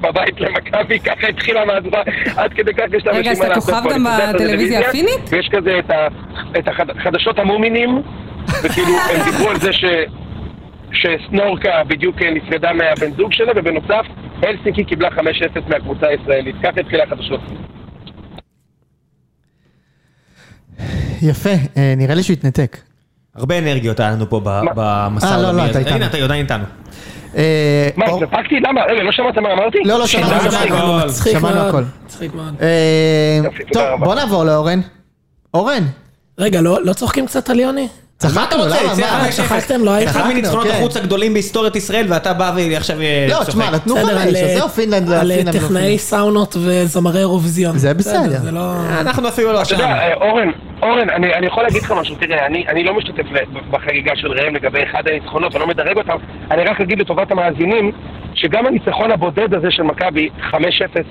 [0.01, 2.03] בבית למכבי, ככה התחילה המהדורה,
[2.37, 3.95] עד כדי כך יש רגע, לאנשים אז מה אתה לעשות כוכב פה.
[3.95, 5.21] גם אני פותח את בטלוויזיה הפינית?
[5.31, 6.09] ויש כזה את ה-
[6.59, 8.03] את החדשות המומינים,
[8.65, 9.85] וכאילו הם דיברו על זה ש...
[10.93, 14.07] שסנורקה בדיוק נפרדה מהבן זוג שלה, ובנוסף,
[14.43, 15.21] הלסינקי קיבלה 5-0
[15.69, 16.57] מהקבוצה הישראלית.
[16.63, 17.41] ככה התחילה החדשות.
[21.23, 22.77] יפה, אה, נראה לי שהוא התנתק.
[23.35, 24.41] הרבה אנרגיות היה לנו פה?
[24.75, 25.79] במסע אה, לא, לא, העולמי אתה.
[25.79, 25.95] איתנו.
[25.95, 26.65] הנה, אתה עדיין איתנו.
[27.37, 28.61] אה, מה, התנתקתי?
[28.61, 28.81] למה?
[28.85, 29.79] רגע, לא שמעת מה אמרתי?
[29.85, 31.31] לא, לא, שמענו, שמעתי.
[31.31, 31.61] שמענו.
[31.61, 31.83] הכל.
[32.05, 32.55] מצחיק מאוד.
[32.63, 33.41] אה,
[33.73, 34.05] טוב.
[34.05, 34.81] בוא נעבור לאורן.
[35.55, 35.83] אורן,
[36.39, 37.89] רגע, לא, לא צוחקים קצת על יוני?
[38.19, 38.63] צחקנו?
[38.67, 39.33] למה?
[39.33, 40.09] שכחתם, לא היית?
[40.09, 40.73] אחד מניצחונות כן.
[40.73, 43.45] החוץ הגדולים בהיסטוריית ישראל, ואתה בא ועכשיו אה, לא.
[43.45, 45.99] תשמע, נתנו חמש, על, אז אה, זהו, פינלנד, על אה, טכנאי.
[45.99, 47.79] סאונות וזמרי אירוויזיון.
[47.79, 48.39] זה בסדר.
[48.39, 48.73] זה לא...
[49.01, 50.21] אנחנו אפילו לא אתה יודע, שם.
[50.21, 50.51] אורן,
[50.83, 53.27] אורן, אני, אני יכול להגיד לך משהו, תראה, אני, אני לא משתתף
[53.71, 56.17] בחגיגה של ראם לגבי אחד הניצחונות, אני לא מדרג אותם,
[56.51, 57.93] אני רק אגיד לטובת המאזינים,
[58.35, 60.55] שגם הניצחון הבודד הזה של מכבי, 5-0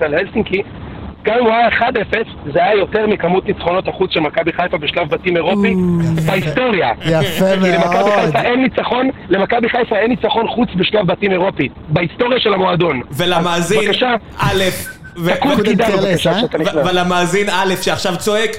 [0.00, 0.62] על הלסינקי,
[1.24, 1.82] גם אם הוא היה 1-0,
[2.52, 5.74] זה היה יותר מכמות ניצחונות החוץ של מכבי חיפה בשלב בתים אירופי
[6.26, 6.92] בהיסטוריה.
[7.06, 8.20] יפה כי למכבי מאוד.
[8.20, 11.68] חיפה אין ניצחון, למכבי חיפה אין ניצחון חוץ בשלב בתים אירופי.
[11.88, 13.02] בהיסטוריה של המועדון.
[13.10, 13.90] ולמאזין,
[14.38, 14.62] א',
[15.12, 16.84] אה?
[16.84, 18.50] ולמאזין א' שעכשיו צועק,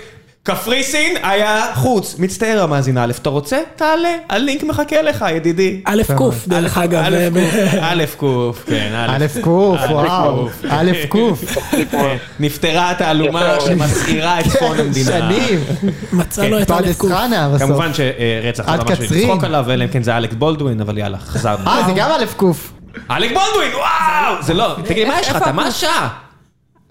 [0.44, 2.16] קפריסין היה חוץ.
[2.20, 3.58] מצטער המאזין א', אתה רוצה?
[3.76, 5.82] תעלה, הלינק מחכה לך, ידידי.
[5.86, 7.04] א' ק', דרך אגב.
[7.06, 8.24] א' ב- ק', א' ק',
[8.68, 9.16] כן, א'.
[9.16, 11.16] א' ק', וואו, א' ק',
[12.40, 13.66] נפתרה התעלומה יפה.
[13.66, 15.12] שמסעירה את צפון המדינה.
[15.12, 15.64] שנים,
[16.14, 17.06] מצאנו את א' ק'.
[17.60, 19.06] כמובן שרצח לא משהו.
[19.18, 21.68] לצחוק עליו, אלא אם כן זה אלכס בולדווין, אבל יאללה, חזרנו.
[21.68, 22.44] אה, זה גם א' ק'.
[23.12, 24.44] אלכס בולדווין, וואו!
[24.44, 25.36] זה לא, תגיד, מה יש לך?
[25.36, 26.10] אתה מה השעה?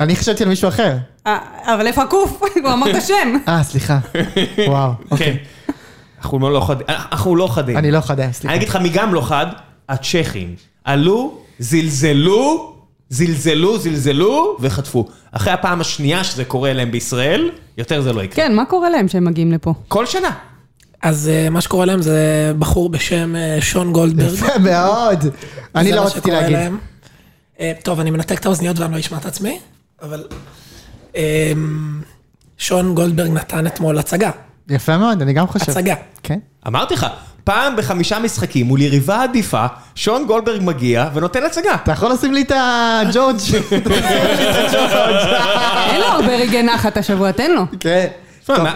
[0.01, 0.93] אני חשבתי על מישהו אחר.
[1.27, 2.43] אה, אבל איפה הקוף?
[2.65, 3.37] הוא אמר את השם.
[3.49, 3.99] אה, סליחה.
[4.69, 5.07] וואו, כן.
[5.11, 5.39] אוקיי.
[6.19, 6.87] אנחנו לא חדים.
[6.89, 7.77] אנחנו לא חדים.
[7.77, 8.55] אני לא אני סליחה.
[8.55, 9.47] אגיד לך מי גם לא חד,
[9.89, 10.55] הצ'כים.
[10.85, 12.75] עלו, זלזלו,
[13.11, 15.09] זלזלו, זלזלו וחטפו.
[15.33, 18.37] אחרי הפעם השנייה שזה קורה להם בישראל, יותר זה לא יקרה.
[18.37, 19.75] כן, מה קורה להם שהם מגיעים לפה?
[19.89, 20.31] כל שנה.
[21.03, 24.35] אז אה, מה שקורה להם זה בחור בשם אה, שון גולדברג.
[24.35, 25.25] יפה מאוד.
[25.75, 26.59] אני לא רציתי להגיד.
[27.83, 29.59] טוב, אני מנתק את האוזניות ואני לא אשמע את עצמי,
[30.03, 30.25] אבל...
[31.17, 31.53] אה,
[32.59, 34.31] שון גולדברג נתן אתמול הצגה.
[34.69, 35.71] יפה מאוד, אני גם חושב.
[35.71, 35.95] הצגה.
[36.23, 36.39] כן.
[36.67, 37.07] אמרתי לך,
[37.45, 41.75] פעם בחמישה משחקים מול יריבה עדיפה, שון גולדברג מגיע ונותן הצגה.
[41.75, 43.37] אתה יכול לשים לי את הג'ורג'.
[45.91, 47.63] אין לו הרבה רגעי נחת השבוע, תן לו.
[47.81, 48.07] כן.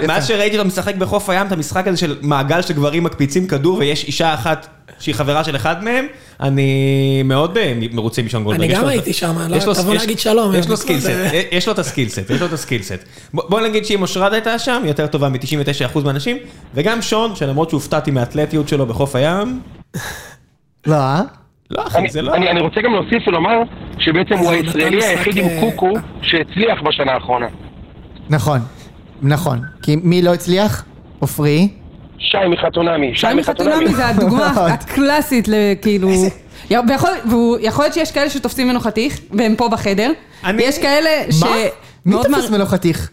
[0.06, 3.78] מאז שראיתי אותו משחק בחוף הים, את המשחק הזה של מעגל של גברים מקפיצים כדור
[3.78, 4.66] ויש אישה אחת
[5.02, 6.06] שהיא חברה של אחד מהם,
[6.40, 8.70] אני מאוד אה, מרוצה משון גולדברג.
[8.70, 10.93] אני גם לו- הייתי שם, לא, יש לו- תבוא להגיד שלום, יש לו אה, skill
[10.93, 12.94] set, זה- יש לו את ה skill set, יש לו את ה skill set.
[13.34, 16.36] בוא נגיד שאם אושרת הייתה שם, היא יותר טובה מ-99% מהאנשים,
[16.74, 19.60] וגם שון, שלמרות שהופתעתי מהאתלטיות שלו בחוף הים,
[20.86, 21.22] לא, אה?
[21.70, 22.34] לא אחי, אני- זה לא...
[22.34, 23.56] אני רוצה גם להוסיף ולומר
[23.98, 27.46] שבעצם הוא הישראלי היחיד עם אה, קוקו שהצליח בשנה האחרונה.
[28.30, 28.60] נכון.
[29.22, 29.60] נכון.
[29.82, 30.84] כי מי לא הצליח?
[31.18, 31.68] עופרי.
[32.22, 33.12] שי מחתונמי.
[33.14, 34.46] שי מחתונמי זה הדוגמה.
[34.72, 36.08] הקלאסית לכאילו...
[36.88, 37.10] ויכול,
[37.84, 40.10] להיות שיש כאלה שתופסים ממנו חתיך, והם פה בחדר.
[40.44, 41.42] אני- יש כאלה ש...
[42.06, 43.10] מי תופס ממנו חתיך?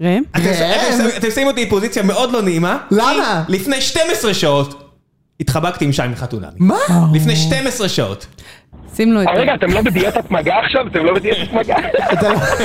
[0.00, 0.22] ראם?
[0.36, 2.78] אתם- שמים אותי בפוזיציה מאוד לא נעימה.
[2.90, 3.44] למה?
[3.48, 4.92] לפני 12 שעות
[5.40, 6.46] התחבקתי עם שי מחתונמי.
[6.58, 6.76] מה?
[7.14, 8.26] לפני 12 שעות.
[8.96, 9.40] שים לו את אה, זה.
[9.40, 10.86] רגע, אתם לא בדיאטת מגע עכשיו?
[10.86, 11.76] אתם לא בדיאטת מגע?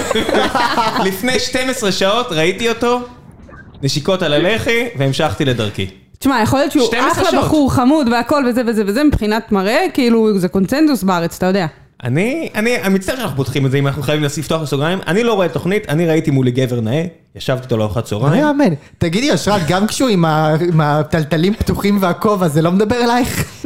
[1.08, 3.00] לפני 12 שעות ראיתי אותו,
[3.84, 5.88] נשיקות על הלחי, והמשכתי לדרכי.
[6.20, 7.46] תשמע, יכול להיות שהוא 12 אחלה שעות.
[7.46, 11.66] בחור, חמוד והכל וזה וזה וזה, מבחינת מראה, כאילו, זה קונצנזוס בארץ, אתה יודע.
[12.04, 15.00] אני, אני, אני מצטער שאנחנו פותחים את זה, אם אנחנו חייבים לפתוח לסוגריים.
[15.08, 18.42] אני לא רואה תוכנית, אני ראיתי מולי גבר נאה, ישבתי איתו לארוחת לא צהריים.
[18.44, 18.74] יאמן.
[18.98, 23.62] תגידי, אושרת, גם כשהוא עם ה- עם הטלטלים פתוחים והכובע, זה לא מדבר אלייך?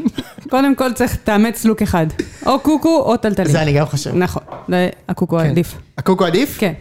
[0.49, 2.05] קודם כל צריך תאמץ לוק אחד.
[2.45, 3.51] או קוקו או טלטלים.
[3.51, 4.15] זה אני גם חושב.
[4.15, 4.43] נכון,
[5.09, 5.45] הקוקו כן.
[5.49, 5.75] עדיף.
[5.97, 6.55] הקוקו עדיף?
[6.59, 6.73] כן.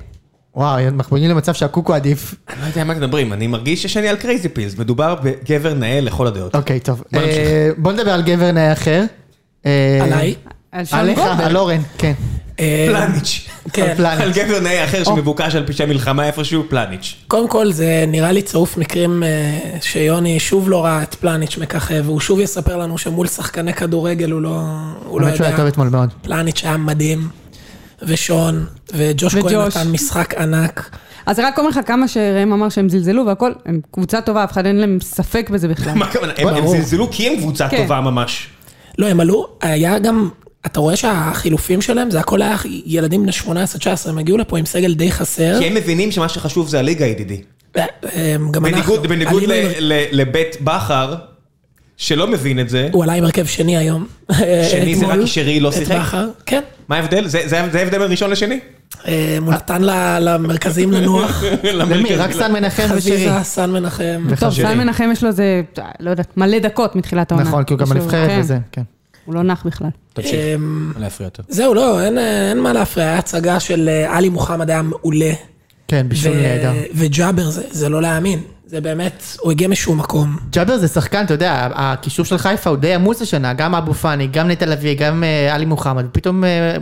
[0.54, 2.34] וואו, אנחנו מגיעים למצב שהקוקו עדיף.
[2.48, 6.00] אני לא יודע על מה מדברים, אני מרגיש שאני על crazy pills, מדובר בגבר נאה
[6.00, 6.54] לכל הדעות.
[6.54, 7.04] אוקיי, טוב.
[7.12, 7.20] בוא.
[7.20, 9.04] אה, נדבר על גבר נאה אחר.
[9.66, 10.34] אה, עליי.
[10.72, 11.18] עליך.
[11.38, 12.12] על אורן, כן.
[12.60, 13.48] אה, פלניץ'.
[13.72, 13.82] כן.
[13.82, 14.20] על פלניץ'.
[14.20, 17.14] על גבר נאה אחר שמבוקש על פשעי מלחמה איפשהו, פלניץ'.
[17.28, 19.22] קודם כל זה נראה לי צירוף מקרים
[19.80, 24.40] שיוני שוב לא ראה את פלניץ' מככב, והוא שוב יספר לנו שמול שחקני כדורגל הוא
[24.40, 24.62] לא,
[25.04, 25.72] הוא לא האמת שהוא היה טוב יודע.
[25.72, 26.10] אתמול מאוד.
[26.22, 27.28] פלניץ' היה מדהים,
[28.02, 29.66] ושון, וג'וש כהן.
[29.66, 30.90] נתן משחק ענק.
[31.26, 34.66] אז רק אומר לך כמה שראם אמר שהם זלזלו והכל, הם קבוצה טובה, אף אחד
[34.66, 35.94] אין להם ספק בזה בכלל.
[35.94, 36.32] מה הכוונה?
[36.38, 36.66] הם-.
[36.66, 37.76] זלזלו כי הם קבוצה כן.
[37.76, 38.46] טובה ממש.
[38.98, 40.28] לא, הם עלו, היה גם,
[40.66, 43.46] אתה רואה שהחילופים שלהם, זה הכל היה ילדים בני 18-19,
[44.08, 45.58] הם הגיעו לפה עם סגל די חסר.
[45.58, 47.40] כי הם מבינים שמה שחשוב זה הליגה, ידידי.
[47.76, 47.84] גם
[48.40, 48.60] אנחנו.
[48.60, 51.14] בניגוד בניגוד עלינו ל- עם- ל- לבית בכר,
[52.00, 54.06] שלא מבין את זה, הוא עלה עם הרכב שני היום.
[54.70, 55.06] שני זה.
[55.06, 55.96] רק כי שרי לא את שיחק?
[55.96, 56.60] בכר, כן.
[56.88, 57.26] מה ההבדל?
[57.28, 58.60] זה זה- זה ההבדל בין ראשון לשני?
[59.08, 61.42] אה, הוא נתן ל- למרכזים לנוח.
[61.64, 62.14] למי?
[62.16, 63.16] רק סן מנחם ושירי.
[63.16, 64.22] חזיזה, סן מנחם.
[64.40, 64.52] טוב.
[64.54, 65.62] סן מנחם יש לו איזה,
[66.00, 67.48] לא יודעת, מלא דקות מתחילת העונה.
[67.48, 68.82] נכון, כי הוא גם בנבחרת כן, וזה, כן.
[69.24, 69.88] הוא לא נח בכלל.
[70.12, 71.42] תמשיך, אמ, לא להפריע יותר.
[71.48, 75.32] זהו, לא, אין, אין מה להפריע, היה הצגה של אה, עלי מוחמד היה מעולה.
[75.88, 76.72] כן, בישול ו- נהדר.
[76.94, 78.38] וג'אבר, זה, זה לא להאמין.
[78.70, 80.36] זה באמת, הוא הגיע משום מקום.
[80.50, 84.26] ג'אבר זה שחקן, אתה יודע, הקישור של חיפה הוא די עמוס השנה, גם אבו פאני,
[84.26, 86.76] גם נטע לביא, גם אה, עלי מוחמד, ופתאום אה,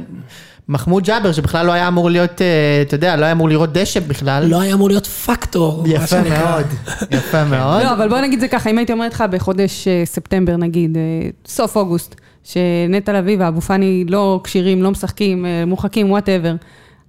[0.69, 4.01] מחמוד ג'אבר, שבכלל לא היה אמור להיות, אה, אתה יודע, לא היה אמור לראות דשא
[4.01, 4.45] בכלל.
[4.47, 5.85] לא היה אמור להיות פקטור.
[5.87, 6.23] יפה.
[6.23, 6.67] מאוד,
[7.17, 7.83] יפה מאוד.
[7.83, 10.99] לא, אבל בוא נגיד זה ככה, אם הייתי אומרת לך בחודש ספטמבר נגיד,
[11.47, 16.55] סוף אוגוסט, שנטע לביא ואבו פאני לא כשירים, לא משחקים, מורחקים, whatever,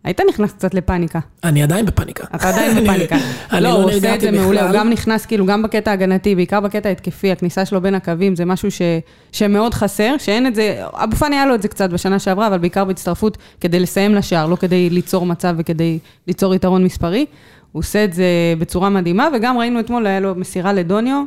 [0.04, 1.20] היית נכנס קצת לפאניקה.
[1.44, 2.24] אני עדיין בפאניקה.
[2.36, 3.16] אתה עדיין בפאניקה.
[3.52, 4.72] אני לא, הוא עושה את זה מעולה, הוא.
[4.74, 8.72] גם נכנס כאילו, גם בקטע ההגנתי, בעיקר בקטע ההתקפי, הכניסה שלו בין הקווים, זה משהו
[8.72, 8.82] ש,
[9.32, 12.58] שמאוד חסר, שאין את זה, אבו פאני היה לו את זה קצת בשנה שעברה, אבל
[12.58, 17.26] בעיקר בהצטרפות כדי לסיים לשער, לא כדי ליצור מצב וכדי ליצור יתרון מספרי.
[17.72, 18.26] הוא עושה את זה
[18.60, 21.24] בצורה מדהימה, וגם ראינו אתמול, היה לו מסירה לדוניו,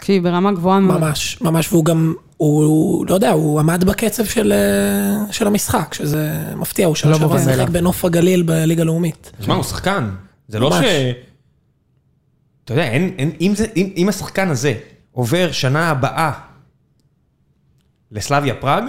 [0.00, 1.00] תקשיב, ברמה גבוהה מאוד.
[1.00, 5.94] ממש, ממש, והוא גם, הוא, הוא, לא יודע, הוא עמד בקצב של, אה, של המשחק,
[5.94, 7.68] שזה מפתיע, הוא שנה לא שעברה מובן שיחק.
[7.68, 9.32] בנוף הגליל בליגה לאומית.
[9.40, 10.10] תשמע, הוא שחקן.
[10.48, 10.70] זה לא.
[10.72, 10.84] ש...
[12.64, 14.74] אתה יודע, אין, אין, אם, זה, אם, אם השחקן הזה
[15.12, 16.32] עובר שנה הבאה
[18.12, 18.84] לסלאביה פראג,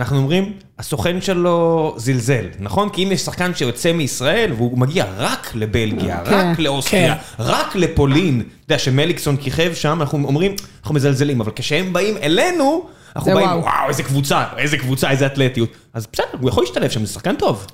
[0.00, 2.88] אנחנו אומרים, הסוכן שלו זלזל, נכון?
[2.88, 6.50] כי אם יש שחקן שיוצא מישראל והוא מגיע רק לבלגיה, כן.
[6.50, 11.92] רק לאוסטריה, רק לפולין, אתה יודע שמליקסון כיכב שם, אנחנו אומרים, אנחנו מזלזלים, אבל כשהם
[11.92, 12.86] באים אלינו,
[13.16, 13.62] אנחנו באים, וואו.
[13.62, 15.68] וואו, איזה קבוצה, איזה קבוצה, איזה אתלטיות.
[15.94, 17.66] אז בסדר, הוא יכול להשתלב שם, זה שחקן טוב.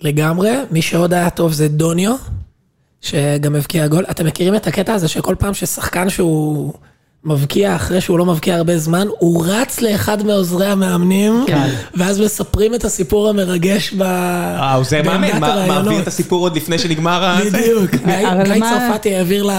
[0.00, 2.14] לגמרי, מי שעוד היה טוב זה דוניו,
[3.00, 4.04] שגם הבקיע גול.
[4.10, 6.74] אתם מכירים את הקטע הזה שכל פעם ששחקן שהוא
[7.24, 11.68] מבקיע אחרי שהוא לא מבקיע הרבה זמן, הוא רץ לאחד מעוזרי המאמנים, כן.
[11.94, 14.02] ואז מספרים את הסיפור המרגש ב...
[14.02, 16.02] אה, זה מאמן, מעביר.
[16.02, 17.38] את הסיפור עוד לפני שנגמר ה...
[17.46, 17.90] בדיוק.
[17.90, 19.50] גיא- אבל גיא מה- צרפתי העביר ל-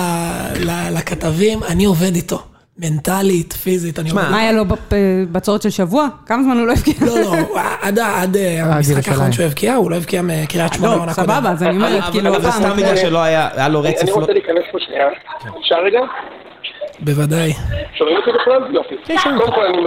[0.65, 2.41] ל- לכתבים, אני עובד איתו.
[2.81, 4.23] מנטלית, פיזית, אני עובד.
[4.31, 4.63] מה היה לו
[5.31, 6.07] בצורת של שבוע?
[6.25, 6.93] כמה זמן הוא לא הבקיע?
[7.05, 7.35] לא, לא,
[7.81, 9.07] עד ה- עד אה, המשחק.
[9.07, 11.29] האחרון שהוא הבקיע, הוא לא הבקיע מקריית שמונה לא, בעונה קודמת.
[11.35, 12.61] סבבה, אז אני אומרת, כאילו, אבל זה הפעם...
[12.63, 14.01] סתם בגלל שלא היה, היה לו רצף.
[14.01, 15.05] אני לא- רוצה להיכנס פה שנייה.
[15.59, 15.99] אפשר רגע?
[17.01, 17.51] בוודאי.
[17.93, 18.75] שומעים אותי בכלל?
[18.75, 18.95] יופי.
[19.37, 19.81] קודם כל אני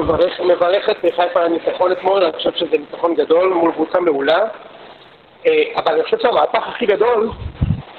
[0.55, 4.39] מברך, את חיפה על הניצחון אתמול, אני חושב שזה ניצחון גדול מול קבוצה מעולה.
[5.47, 7.31] אה, אבל אני חושב שהמהפך הכי גדול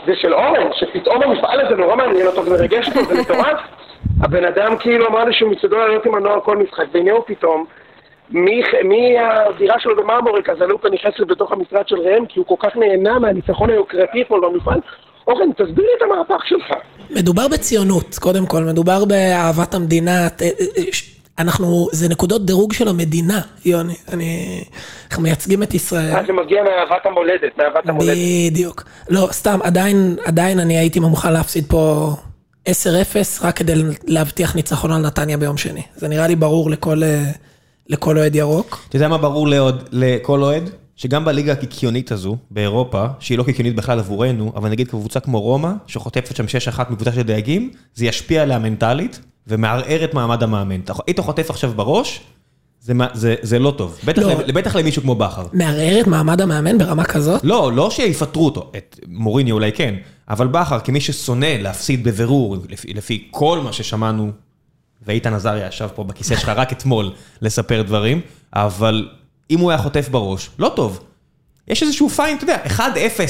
[0.06, 3.60] זה של אורן, שפתאום המפעל הזה נורא מעניין אותו ומרגש אותו, זה מטורף.
[4.24, 7.66] הבן אדם כאילו אמר לי שהוא מצדו לעלות עם הנוער כל משחק, והנה הוא פתאום,
[8.30, 13.20] מהדירה שלו במרמורק, אז הלופה נכנסת בתוך המשרד של ראם, כי הוא כל כך נהנה
[13.20, 14.80] מהניצחון היוקרתי אתמול במפעל.
[15.28, 16.78] אורן, תסביר לי את המהפך שלך.
[17.10, 20.30] מדובר בציונות, קודם כל, מדובר באהבת המדינה.
[20.30, 20.42] ת-
[20.92, 21.10] ש-
[21.40, 23.94] אנחנו, זה נקודות דירוג של המדינה, יוני.
[24.14, 24.64] אני,
[25.10, 26.16] אנחנו מייצגים את ישראל.
[26.18, 28.18] אז זה מגיע מאהבת המולדת, מאהבת המולדת.
[28.52, 28.84] בדיוק.
[29.10, 32.12] לא, סתם, עדיין, עדיין אני הייתי מוכן להפסיד פה
[32.70, 32.72] 10-0,
[33.42, 33.74] רק כדי
[34.08, 35.82] להבטיח ניצחון על נתניה ביום שני.
[35.96, 37.24] זה נראה לי ברור לכל, אה,
[37.90, 38.86] לכל אוהד ירוק.
[38.90, 40.70] אתה יודע מה ברור לעוד- לכל אוהד?
[41.04, 45.72] שגם בליגה הקיקיונית הזו, באירופה, שהיא לא קיקיונית בכלל עבורנו, אבל נגיד קבוצה כמו רומא,
[45.88, 46.46] שחוטפת שם
[46.78, 50.80] 6-1 מקבוצה של דייגים, זה ישפיע עליה מנטלית, ומערער את מעמד המאמן.
[51.08, 52.22] היית חוטף עכשיו בראש,
[52.82, 54.00] זה זה זה לא טוב.
[54.06, 54.36] בטח לא.
[54.54, 55.46] בטח למישהו כמו בכר.
[55.54, 57.42] מערער את מעמד המאמן ברמה כזאת?
[57.44, 59.96] לא, לא שיפטרו אותו, את מוריני אולי כן,
[60.30, 64.32] אבל בכר, כמי ששונא להפסיד בבירור, לפי, לפי כל מה ששמענו,
[65.06, 67.12] ואיתן עזריה ישב פה בכיסא שלך רק אתמול
[67.42, 68.22] לספר דברים,
[68.54, 69.10] אבל
[69.52, 71.00] אם הוא היה חוטף בראש, לא טוב.
[71.68, 72.80] יש איזשהו פיין, אתה יודע, 1-0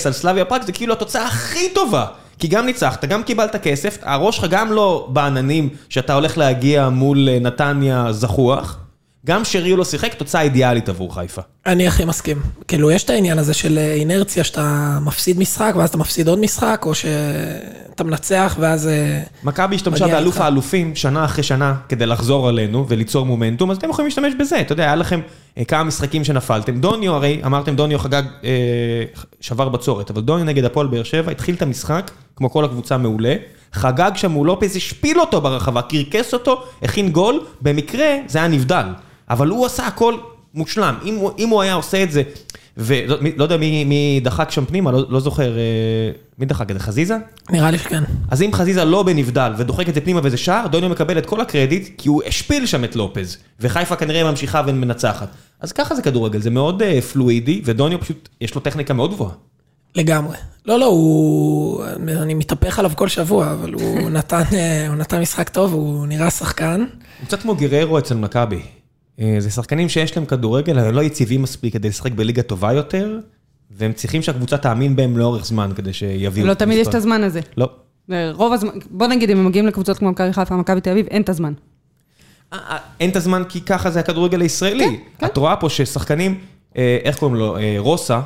[0.05, 2.05] על סלאביה פראג זה כאילו התוצאה הכי טובה.
[2.39, 7.29] כי גם ניצחת, גם קיבלת כסף, הראש שלך גם לא בעננים שאתה הולך להגיע מול
[7.29, 8.77] אה, נתניה זחוח,
[9.25, 11.41] גם שריו לא שיחק, תוצאה אידיאלית עבור חיפה.
[11.65, 12.37] אני הכי מסכים.
[12.67, 16.39] כאילו, יש את העניין הזה של אה, אינרציה, שאתה מפסיד משחק, ואז אתה מפסיד עוד
[16.39, 18.87] משחק, או שאתה מנצח, ואז...
[18.87, 20.37] אה, מכבי השתמשה באלוף.
[20.37, 24.61] האלופים שנה אחרי שנה כדי לחזור עלינו וליצור מומנטום, אז אתם יכולים להשתמש בזה.
[24.61, 25.21] אתה יודע, היה לכם
[25.57, 26.79] אה, כמה משחקים שנפלתם.
[26.79, 28.49] דוניו הרי, אמרתם דוניו חגג, אה,
[29.41, 33.35] שבר בצורת, אבל דוניו נגד הפועל באר שבע התחיל את המשחק, כמו כל הקבוצה מעולה,
[33.73, 38.85] חגג שם מול לופז, השפיל אותו ברחבה, קרקס אותו, הכין גול, במקרה זה היה נבדל.
[39.29, 40.15] אבל הוא עשה הכל
[40.53, 40.95] מושלם.
[41.05, 42.23] אם הוא, אם הוא היה עושה את זה,
[42.77, 46.79] ולא יודע מי, מי דחק שם פנימה, לא, לא זוכר, אה, מי דחק את זה,
[46.79, 47.17] חזיזה?
[47.49, 48.03] נראה לי שכן.
[48.31, 51.41] אז אם חזיזה לא בנבדל ודוחק את זה פנימה וזה שער, דוניו מקבל את כל
[51.41, 55.27] הקרדיט, כי הוא השפיל שם את לופז, וחיפה כנראה ממשיכה ומנצחת.
[55.59, 59.31] אז ככה זה כדורגל, זה מאוד uh, פלואידי, ודוניו פשוט, יש לו טכניקה מאוד גבוהה.
[59.95, 60.37] לגמרי.
[60.65, 61.83] לא, לא, הוא...
[62.21, 66.29] אני מתהפך עליו כל שבוע, אבל הוא נתן, אה, הוא נתן משחק טוב, הוא נראה
[66.29, 66.85] שחקן.
[67.19, 68.61] הוא קצת כמו גררו אצל מכבי.
[69.19, 73.19] אה, זה שחקנים שיש להם כדורגל, אבל לא יציבים מספיק כדי לשחק בליגה טובה יותר,
[73.71, 76.47] והם צריכים שהקבוצה תאמין בהם לאורך זמן כדי שיביאו.
[76.47, 76.95] לא תמיד יש את.
[76.95, 77.41] הזמן הזה.
[77.57, 77.69] לא.
[78.31, 81.21] רוב הזמן, בוא נגיד, אם הם מגיעים לקבוצות כמו מכבי חיפה, מכבי תל אביב, אין
[81.21, 81.53] את הזמן.
[82.53, 84.85] אה, אה, אין את הזמן כי ככה זה הכדורגל הישראלי.
[84.85, 85.25] כן, כן.
[85.25, 86.39] את רואה פה ששחקנים,
[86.77, 88.21] אה, איך קוראים לו, אה, רוסה,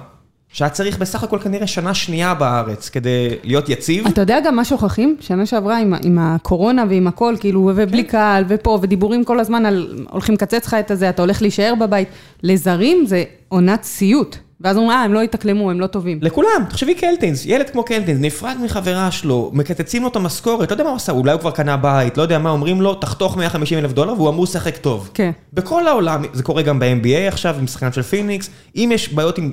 [0.51, 4.07] שהיה צריך בסך הכל כנראה שנה שנייה בארץ כדי להיות יציב.
[4.07, 5.17] אתה יודע גם מה שוכחים?
[5.19, 8.09] שנה שעברה עם, עם הקורונה ועם הכל, כאילו, ובלי כן.
[8.09, 12.07] קהל, ופה, ודיבורים כל הזמן על הולכים לקצץ לך את הזה, אתה הולך להישאר בבית.
[12.43, 14.37] לזרים זה עונת סיוט.
[14.61, 16.19] ואז אומרים, אה, הם לא יתאקלמו, הם לא טובים.
[16.21, 20.83] לכולם, תחשבי קלטינס, ילד כמו קלטינס, נפרד מחברה שלו, מקצצים לו את המשכורת, לא יודע
[20.83, 23.77] מה הוא עשה, אולי הוא כבר קנה בית, לא יודע מה, אומרים לו, תחתוך 150
[23.77, 25.09] אלף דולר והוא אמור לשחק טוב.
[25.13, 25.31] כן.
[25.53, 29.51] בכל העולם, זה קורה גם ב-NBA עכשיו, עם שחקן של פיניקס, אם יש בעיות עם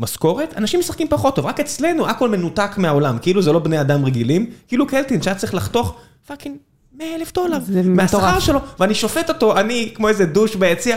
[0.00, 4.04] משכורת, אנשים משחקים פחות טוב, רק אצלנו הכל מנותק מהעולם, כאילו זה לא בני אדם
[4.04, 5.94] רגילים, כאילו קלטינס שהיה צריך לחתוך
[6.26, 6.56] fucking
[6.98, 8.40] 100 אלף דולר, מהשכר.
[8.40, 10.96] שלו, ואני שופט אותו, אני כמו איזה douche ביציע,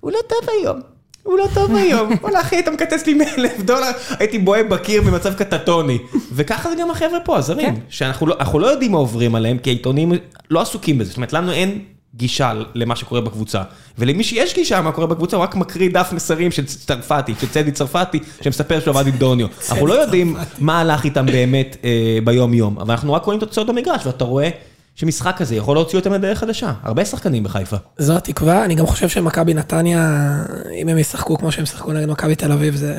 [0.00, 0.80] הוא לא טוב היום.
[1.22, 5.02] הוא לא טוב היום, וואלה אחי, אתה מקצץ לי 100 אלף דולר, הייתי בוהה בקיר
[5.02, 5.98] במצב קטטוני.
[6.32, 7.80] וככה זה גם החבר'ה פה, הזרים, כן.
[7.88, 10.12] שאנחנו לא, לא יודעים מה עוברים עליהם, כי העיתונים
[10.50, 11.84] לא עסוקים בזה, זאת אומרת, לנו אין
[12.18, 13.62] גישה למה שקורה בקבוצה.
[13.98, 17.72] ולמי שיש גישה מה קורה בקבוצה, הוא רק מקריא דף מסרים של צרפתי, של צדי
[17.72, 19.46] צרפתי, שמספר שהוא עבד עם דוניו.
[19.70, 24.06] אנחנו לא יודעים מה הלך איתם באמת אה, ביום-יום, אבל אנחנו רק רואים תוצאות במגרש,
[24.06, 24.48] ואתה רואה
[24.94, 26.72] שמשחק כזה יכול להוציא אותם לדרך חדשה.
[26.82, 27.76] הרבה שחקנים בחיפה.
[27.98, 30.34] זו התקווה, אני גם חושב שמכבי נתניה,
[30.74, 32.98] אם הם ישחקו כמו שהם שיחקו נגד מכבי תל אביב, זה,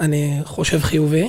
[0.00, 1.28] אני חושב חיובי.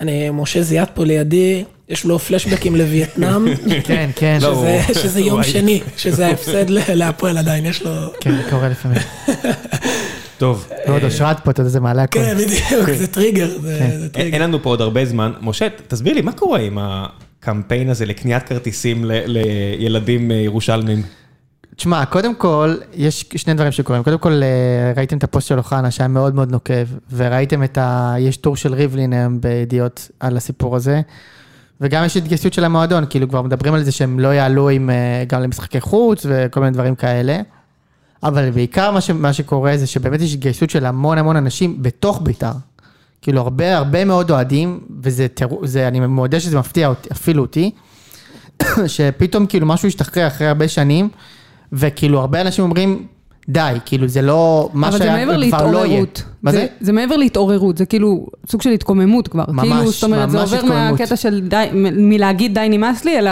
[0.00, 3.46] אני, משה זיאת פה לידי, יש לו פלשבקים לווייטנאם,
[3.84, 4.38] כן, כן.
[4.42, 7.90] לא, שזה, שזה יום שני, שזה ההפסד ל- להפועל עדיין, יש לו...
[8.20, 8.98] כן, זה קורה לפעמים.
[10.38, 10.68] טוב.
[10.88, 12.18] ועוד אושרת פה, אתה יודע, זה מעלה הכל.
[12.18, 14.32] כן, בדיוק, זה טריגר, זה אין טריגר.
[14.32, 15.32] אין לנו פה עוד הרבה זמן.
[15.40, 21.02] משה, תסביר לי, מה קורה עם הקמפיין הזה לקניית כרטיסים לילדים אה, ירושלמים?
[21.76, 24.02] תשמע, קודם כל, יש שני דברים שקורים.
[24.02, 26.74] קודם כל, אה, ראיתם את הפוסט של אוחנה שהיה מאוד מאוד נוקב,
[27.16, 28.14] וראיתם את ה...
[28.18, 31.00] יש טור של ריבלין היום בידיעות על הסיפור הזה,
[31.80, 35.24] וגם יש התגייסות של המועדון, כאילו כבר מדברים על זה שהם לא יעלו עם, אה,
[35.28, 37.40] גם למשחקי חוץ וכל מיני דברים כאלה.
[38.22, 39.10] אבל בעיקר מה, ש...
[39.10, 42.52] מה שקורה זה שבאמת יש התגייסות של המון המון אנשים בתוך בית"ר.
[43.22, 45.26] כאילו הרבה הרבה מאוד אוהדים, וזה.
[45.62, 47.70] זה, אני מודה שזה מפתיע אותי, אפילו אותי,
[48.86, 51.08] שפתאום כאילו משהו השתחרר אחרי הרבה שנים,
[51.72, 53.06] וכאילו הרבה אנשים אומרים,
[53.48, 55.84] די, כאילו זה לא, מה אבל זה שהיה מעבר כבר לא יהיה.
[55.86, 56.22] להתעוררות.
[56.42, 56.66] מה זה?
[56.80, 59.44] זה מעבר להתעוררות, זה כאילו סוג של התקוממות כבר.
[59.48, 61.00] ממש, כאילו, זאת אומרת, זה ממש עובר התקוממות.
[61.00, 63.30] מהקטע של די, מלהגיד די נמאס לי, אלא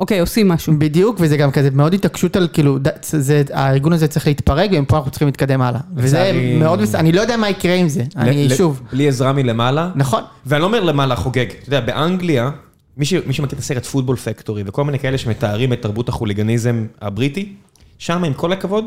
[0.00, 0.72] אוקיי, עושים משהו.
[0.78, 5.10] בדיוק, וזה גם כזה מאוד התעקשות על כאילו, זה, הארגון הזה צריך להתפרק, ומפה אנחנו
[5.10, 5.80] צריכים להתקדם הלאה.
[5.96, 8.80] וזה לצערי- מאוד, מס- אני לא יודע מה יקרה עם זה, אני ל- ל- שוב,
[8.92, 9.90] בלי עזרה מלמעלה.
[9.94, 11.46] נכון, ואני לא אומר למעלה חוגג.
[11.50, 12.50] אתה יודע, באנגליה,
[12.96, 16.86] מי ש- מי שמכיר את הסרט פוטבול פקטורי, וכל מיני כאלה שמתארים את תרבות החוליגניזם
[17.00, 17.52] הבריטי,
[17.98, 18.84] שם, עם כל הכבוד,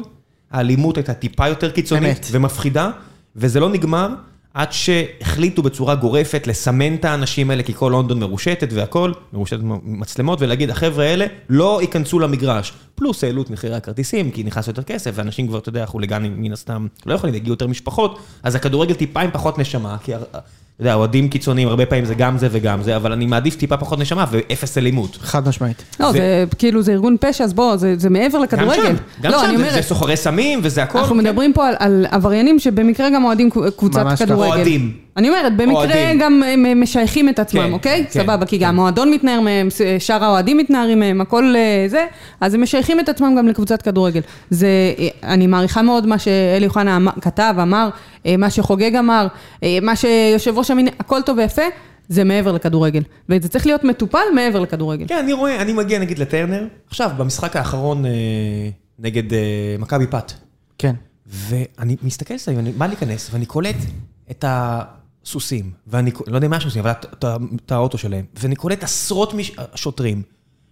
[0.51, 2.27] האלימות הייתה טיפה יותר קיצונית אמת.
[2.31, 2.89] ומפחידה,
[3.35, 4.09] וזה לא נגמר
[4.53, 10.41] עד שהחליטו בצורה גורפת לסמן את האנשים האלה, כי כל לונדון מרושתת והכל, מרושתת מצלמות,
[10.41, 12.73] ולהגיד, החבר'ה האלה לא ייכנסו למגרש.
[12.95, 16.53] פלוס העלו את מחירי הכרטיסים, כי נכנס יותר כסף, ואנשים כבר, אתה יודע, חוליגנים מן
[16.53, 20.11] הסתם לא יכולים, הגיעו יותר משפחות, אז הכדורגל טיפה עם פחות נשמה, כי...
[20.75, 23.77] אתה יודע, אוהדים קיצוניים, הרבה פעמים זה גם זה וגם זה, אבל אני מעדיף טיפה
[23.77, 25.17] פחות נשמה ואפס אלימות.
[25.21, 25.83] חד משמעית.
[25.99, 26.19] לא, זה-
[26.57, 28.75] כאילו, זה ארגון פשע, אז בוא, זה זה מעבר גם לכדורגל.
[28.83, 30.99] שם, גם לא, שם, אני זה- סוחרי סמים וזה הכל.
[30.99, 31.15] אנחנו.
[31.15, 34.33] מדברים פה על- על עבריינים שבמקרה גם אוהדים קב- קבוצת ממש ככה.
[35.17, 36.19] אני אומרת, במקרה אוהדים.
[36.19, 38.05] גם הם משייכים את עצמם, כן, אוקיי?
[38.09, 38.65] כן, סבבה, כי כן.
[38.65, 39.67] גם המועדון מתנער מהם,
[39.99, 42.05] שאר האוהדים מתנערים מהם, הכל אה, זה,
[42.41, 44.21] אז הם משייכים את עצמם גם לקבוצת כדורגל.
[44.49, 44.67] זה,
[44.99, 47.89] אה, אני מעריכה מאוד מה שאלי אוחנה אמר- כתב, אמר,
[48.25, 49.27] אה, מה שחוגג אמר,
[49.81, 51.61] מה שיושב ראש המין, הכל טוב ויפה.
[52.09, 55.05] זה מעבר לכדורגל, וזה צריך להיות מטופל מעבר לכדורגל.
[55.07, 58.05] כן, אני רואה, אני מגיע נגיד לטרנר, עכשיו, במשחק האחרון
[58.99, 59.23] נגד
[59.79, 60.31] מכבי פת,
[60.77, 60.95] כן.
[61.27, 63.75] ואני מסתכל סביב, אני בא להיכנס, ואני קולט
[64.31, 64.45] את
[65.25, 70.21] הסוסים, ואני לא יודע מה הסוסים, אבל את- האוטו שלהם, ואני קולט עשרות מש- שוטרים.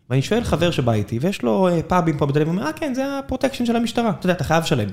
[0.09, 2.73] ואני שואל חבר שבא איתי, ויש לו אה, פאבים פה בתל אביב, הוא אומר, אה
[2.73, 4.89] כן, זה הפרוטקשן של המשטרה, אתה יודע, אתה חייב לשלם.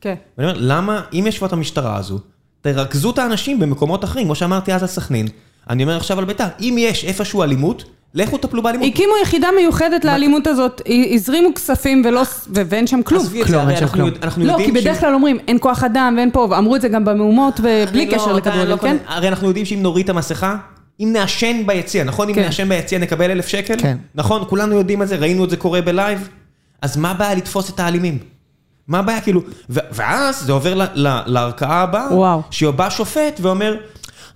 [0.00, 0.14] כן.
[0.38, 2.18] ואני אומר, למה, אם יש כבר את המשטרה הזו,
[2.60, 5.28] תרכזו את האנשים במקומות אחרים, כמו שאמרתי אז על סכנין.
[5.70, 8.88] אני אומר עכשיו על בית"ר, אם יש איפשהו אלימות, לכו טפלו באלימות.
[8.92, 10.82] הקימו יחידה מיוחדת לאלימות הזאת,
[11.14, 13.22] הזרימו כספים ולא, ואין שם כלום.
[13.22, 14.06] עזבי את זה, כלום, הרי אנחנו כלום.
[14.08, 16.76] יודע- אנחנו לא, יודעים כי ש- בדרך כלל אומרים, אין כוח אדם ואין פה, ואמרו
[16.76, 18.96] את זה גם במהומות ובלי אני לא- קשר אתה לכדורגל, לא כן?
[19.06, 20.56] הרי אנחנו יודעים שאם נוריד את המסכה,
[21.00, 22.28] אם נעשן ביציע, נכון?
[22.28, 22.42] אם כן.
[22.42, 23.74] נעשן ביציע נקבל אלף שקל?
[23.78, 23.96] כן.
[24.14, 24.42] נכון?
[24.48, 26.28] כולנו יודעים את זה, ראינו את זה קורה בלייב.
[26.82, 28.18] אז מה הבעיה לתפוס את האלימים?
[28.88, 29.40] מה הבעיה כאילו?
[29.68, 30.74] ואז זה עובר
[31.26, 32.36] לערכאה הבאה.
[32.50, 33.76] שבא שופט ואומר,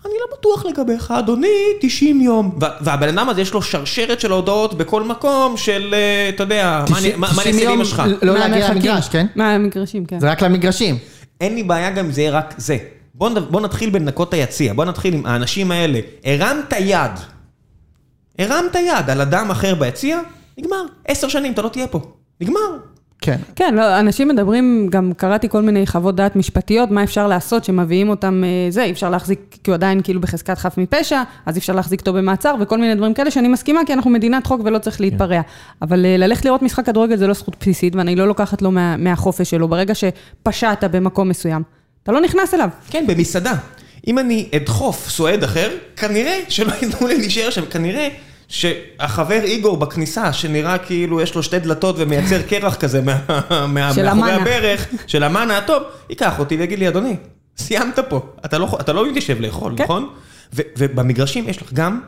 [0.06, 1.46] אני לא בטוח לגביך, אדוני,
[1.80, 2.58] 90 יום.
[2.80, 6.98] והבן אדם הזה יש לו שרשרת של הודעות בכל מקום של, אה, אתה יודע, מה
[6.98, 8.02] אני- מה מה אני 90 אעשה לאמא שלך?
[8.22, 8.70] לא להגיע.
[8.70, 9.26] למגרש, כן?
[9.36, 10.20] מהמגרשים, כן.
[10.20, 10.98] זה רק למגרשים.
[11.40, 12.76] אין לי בעיה גם אם זה יהיה רק זה.
[13.14, 15.98] בוא, נתחיל בלנקות היציע, בוא נתחיל עם האנשים האלה.
[16.24, 17.10] הרמת יד,
[18.38, 20.20] הרמת יד על אדם אחר ביציע,
[20.58, 20.82] נגמר.
[21.08, 22.00] עשר שנים אתה לא תהיה פה.
[22.40, 22.60] נגמר.
[23.22, 23.36] כן.
[23.56, 28.08] כן, לא, אנשים מדברים, גם קראתי כל מיני חוות דעת משפטיות, מה אפשר לעשות שמביאים
[28.08, 31.58] אותם, אה, זה, אי אפשר להחזיק, כי הוא עדיין כאילו בחזקת חף מפשע, אז אי
[31.58, 34.78] אפשר להחזיק אותו במעצר, וכל מיני דברים כאלה, שאני מסכימה, כי אנחנו מדינת חוק ולא
[34.78, 35.40] צריך להתפרע.
[35.82, 38.96] אבל אה, ללכת לראות משחק כדורגל זה לא זכות בסיסית, ואני לא לוקחת לו מה,
[38.96, 39.68] מהחופש שלו.
[39.68, 41.62] ברגע שפשעת במקום מסוים,
[42.02, 42.68] אתה לא נכנס אליו.
[42.90, 43.54] כן, במסעדה.
[44.06, 48.08] אם אני אדחוף סועד אחר, כנראה שלא ייתנו לי להישאר שם, כנראה
[48.52, 53.18] שהחבר איגור בכניסה, שנראה כאילו יש לו שתי דלתות ומייצר קרח כזה מה-
[53.68, 54.32] מה- של מאחורי.
[54.32, 57.16] הברך, של המאנה הטוב, ייקח אותי ויגיד לי, אדוני,
[57.56, 58.20] סיימת פה.
[58.44, 59.84] אתה לא, אתה לא מתיישב לאכול, כן.
[59.84, 60.08] נכון?
[60.54, 62.00] ו, ובמגרשים יש לך גם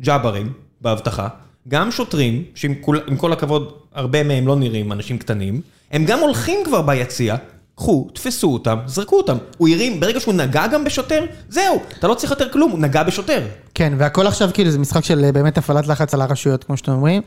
[0.00, 1.28] ג'אברים באבטחה,
[1.68, 5.60] גם שוטרים, שעם כל, כל הכבוד, הרבה מהם לא נראים אנשים קטנים,
[5.92, 7.36] הם גם הולכים כבר ביציע,
[7.80, 9.36] קחו, תפסו אותם, זרקו אותם.
[9.58, 13.02] הוא הרים, ברגע שהוא נגע גם בשוטר, זהו, אתה לא צריך יותר כלום, הוא נגע
[13.02, 13.42] בשוטר.
[13.74, 16.92] כן, והכל עכשיו כאילו זה משחק של אה, באמת הפעלת לחץ על הרשויות, כמו שאתם
[16.92, 17.22] אומרים.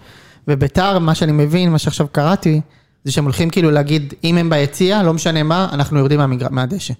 [0.47, 2.61] וביתר, מה שאני מבין, מה שעכשיו קראתי,
[3.03, 6.19] זה שהם הולכים כאילו להגיד, אם הם ביציע, לא משנה מה, אנחנו יורדים.
[6.51, 6.93] מהדשא.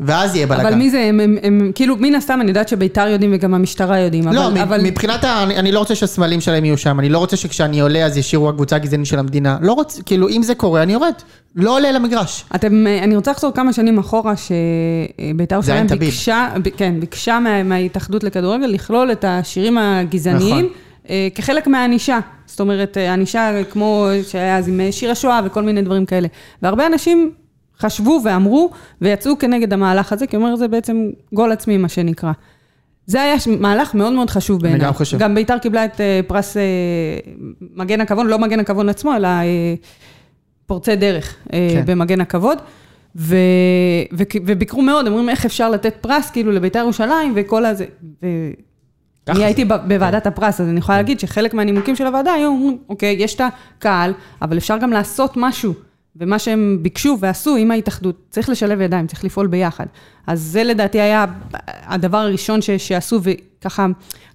[0.00, 0.66] ואז יהיה בלאגן.
[0.66, 3.98] אבל מי זה, הם, הם, הם, כאילו, מן הסתם, אני יודעת שביתר יודעים וגם המשטרה
[3.98, 4.54] יודעים, לא, אבל...
[4.54, 4.80] מ- אבל...
[4.82, 5.42] מבחינת ה...
[5.42, 8.48] אני, אני לא רוצה שהסמלים שלהם יהיו שם, אני לא רוצה שכשאני עולה אז ישירו
[8.48, 9.58] הקבוצה הגזענית של המדינה.
[9.60, 11.12] לא רוצה, כאילו, אם זה קורה, אני יורד.
[11.56, 12.44] לא עולה למגרש.
[12.54, 16.00] אתם, אה, אני רוצה לחזור כמה שנים אחורה, שביתר ירושלים עם טביב.
[16.00, 20.68] ביקשה, ב- כן, ביקשה מה, מההתאחדות לכדורגל לכלול את השירים הגזעניים נכון.
[21.10, 22.18] אה, כחלק מהענישה.
[22.46, 26.28] זאת אומרת, אה, ענישה כמו שהיה אז עם אה, שיר השואה וכל מיני דברים כאלה.
[26.62, 27.30] והרבה אנשים
[27.80, 28.70] חשבו ואמרו
[29.00, 32.32] ויצאו כנגד המהלך הזה, כי אומר זה בעצם גול עצמי, מה שנקרא.
[33.06, 34.80] זה היה מהלך מאוד מאוד חשוב בעיניי.
[34.80, 35.18] גם חושב.
[35.18, 36.62] גם ביתר קיבלה את אה, פרס אה,
[37.76, 39.74] מגן הכבוד, לא מגן הכבוד עצמו, אלא אה,
[40.66, 41.82] פורצי דרך כן.
[41.86, 42.58] במגן הכבוד.
[43.16, 43.36] ו,
[44.12, 47.84] ו, וביקרו מאוד, אומרים איך אפשר לתת פרס כאילו לביתר ירושלים וכל הזה.
[48.22, 48.26] ו...
[49.28, 49.44] אני.
[49.44, 53.16] הייתי ב- בוועדת הפרס, אז אני יכולה להגיד שחלק מהנימוקים של הוועדה היו אומרים, אוקיי,
[53.18, 54.12] יש את הקהל,
[54.42, 55.74] אבל אפשר גם לעשות משהו.
[56.16, 59.86] ומה שהם ביקשו ועשו עם ההתאחדות, צריך לשלב ידיים, צריך לפעול ביחד.
[60.26, 61.24] אז זה לדעתי היה
[61.64, 63.86] הדבר הראשון ש, שעשו, וככה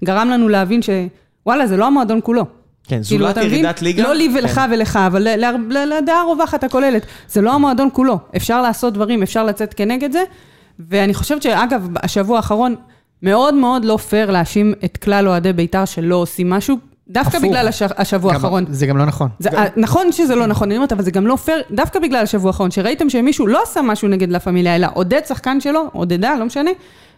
[0.04, 2.46] גרם לנו להבין שוואלה, זה לא המועדון כולו.
[2.88, 3.52] כן, כאילו, זולת מבין?
[3.52, 4.04] ירידת ליגה.
[4.04, 4.70] לא לי ולך כן.
[4.72, 7.06] ולך, אבל ל- ל- ל- לדעה הרווחת הכוללת.
[7.28, 8.20] זה לא המועדון כולו.
[8.36, 10.24] אפשר לעשות דברים, אפשר לצאת כנגד זה.
[10.80, 12.76] ואני חושבת שאגב, השבוע האחרון,
[13.22, 16.78] מאוד מאוד לא פייר להאשים את כלל אוהדי בית"ר שלא עושים משהו,
[17.10, 17.50] דווקא הפוך.
[17.50, 18.66] בגלל הש- השבוע גם- האחרון.
[18.70, 19.30] זה גם לא נכון.
[19.40, 22.50] זה, נכון שזה לא נכון, אני אומרת, אבל זה גם לא פייר, דווקא בגלל השבוע
[22.50, 26.46] האחרון, שראיתם שמישהו לא עשה משהו נגד לה פמיליה, אלא עודד שחקן שלו, עודדה, לא
[26.46, 26.72] משנה,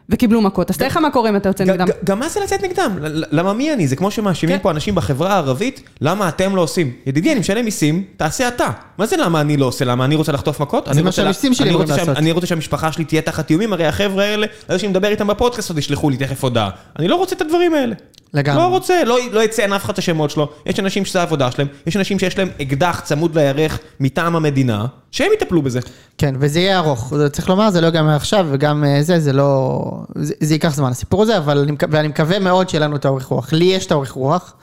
[0.09, 0.69] וקיבלו מכות.
[0.69, 1.85] אז תאר לך מה קורה אם אתה יוצא נגדם.
[2.03, 2.91] גם מה זה לצאת נגדם?
[3.31, 3.87] למה מי אני?
[3.87, 4.63] זה כמו שמאשימים כן.
[4.63, 6.91] פה אנשים בחברה הערבית, למה אתם לא עושים?
[7.05, 8.67] ידידי, אני משלם מיסים, תעשה אתה.
[8.97, 9.85] מה זה למה אני לא עושה?
[9.85, 10.87] למה אני רוצה לחטוף מכות?
[10.87, 12.17] אני מה שהמיסים שלי אמורים רוצה שה- לעשות.
[12.17, 15.27] אני רוצה שהמשפחה שלי תהיה תחת איומים, הרי החבר'ה האלה, על זה שאני מדבר איתם
[15.27, 16.69] בפודקאסט, עוד ישלחו לי תכף הודעה.
[16.99, 17.95] אני לא רוצה את הדברים האלה.
[18.33, 18.61] לגמרי.
[18.61, 20.49] לא רוצה, לא לא יציין אף אחד את השמות שלו.
[20.65, 25.31] יש אנשים שזה העבודה שלהם, יש אנשים שיש להם אקדח צמוד לירך מטעם המדינה, שהם
[25.33, 25.79] יטפלו בזה.
[26.17, 27.13] כן, וזה יהיה ארוך.
[27.17, 29.81] זה צריך לומר, זה לא ייגמר עכשיו, וגם אה, זה, זה לא...
[30.15, 33.25] זה, זה ייקח זמן, הסיפור הזה, אבל אני, ואני מקווה מאוד שיהיה לנו את האורך
[33.25, 33.53] רוח.
[33.53, 34.53] לי יש את האורך רוח,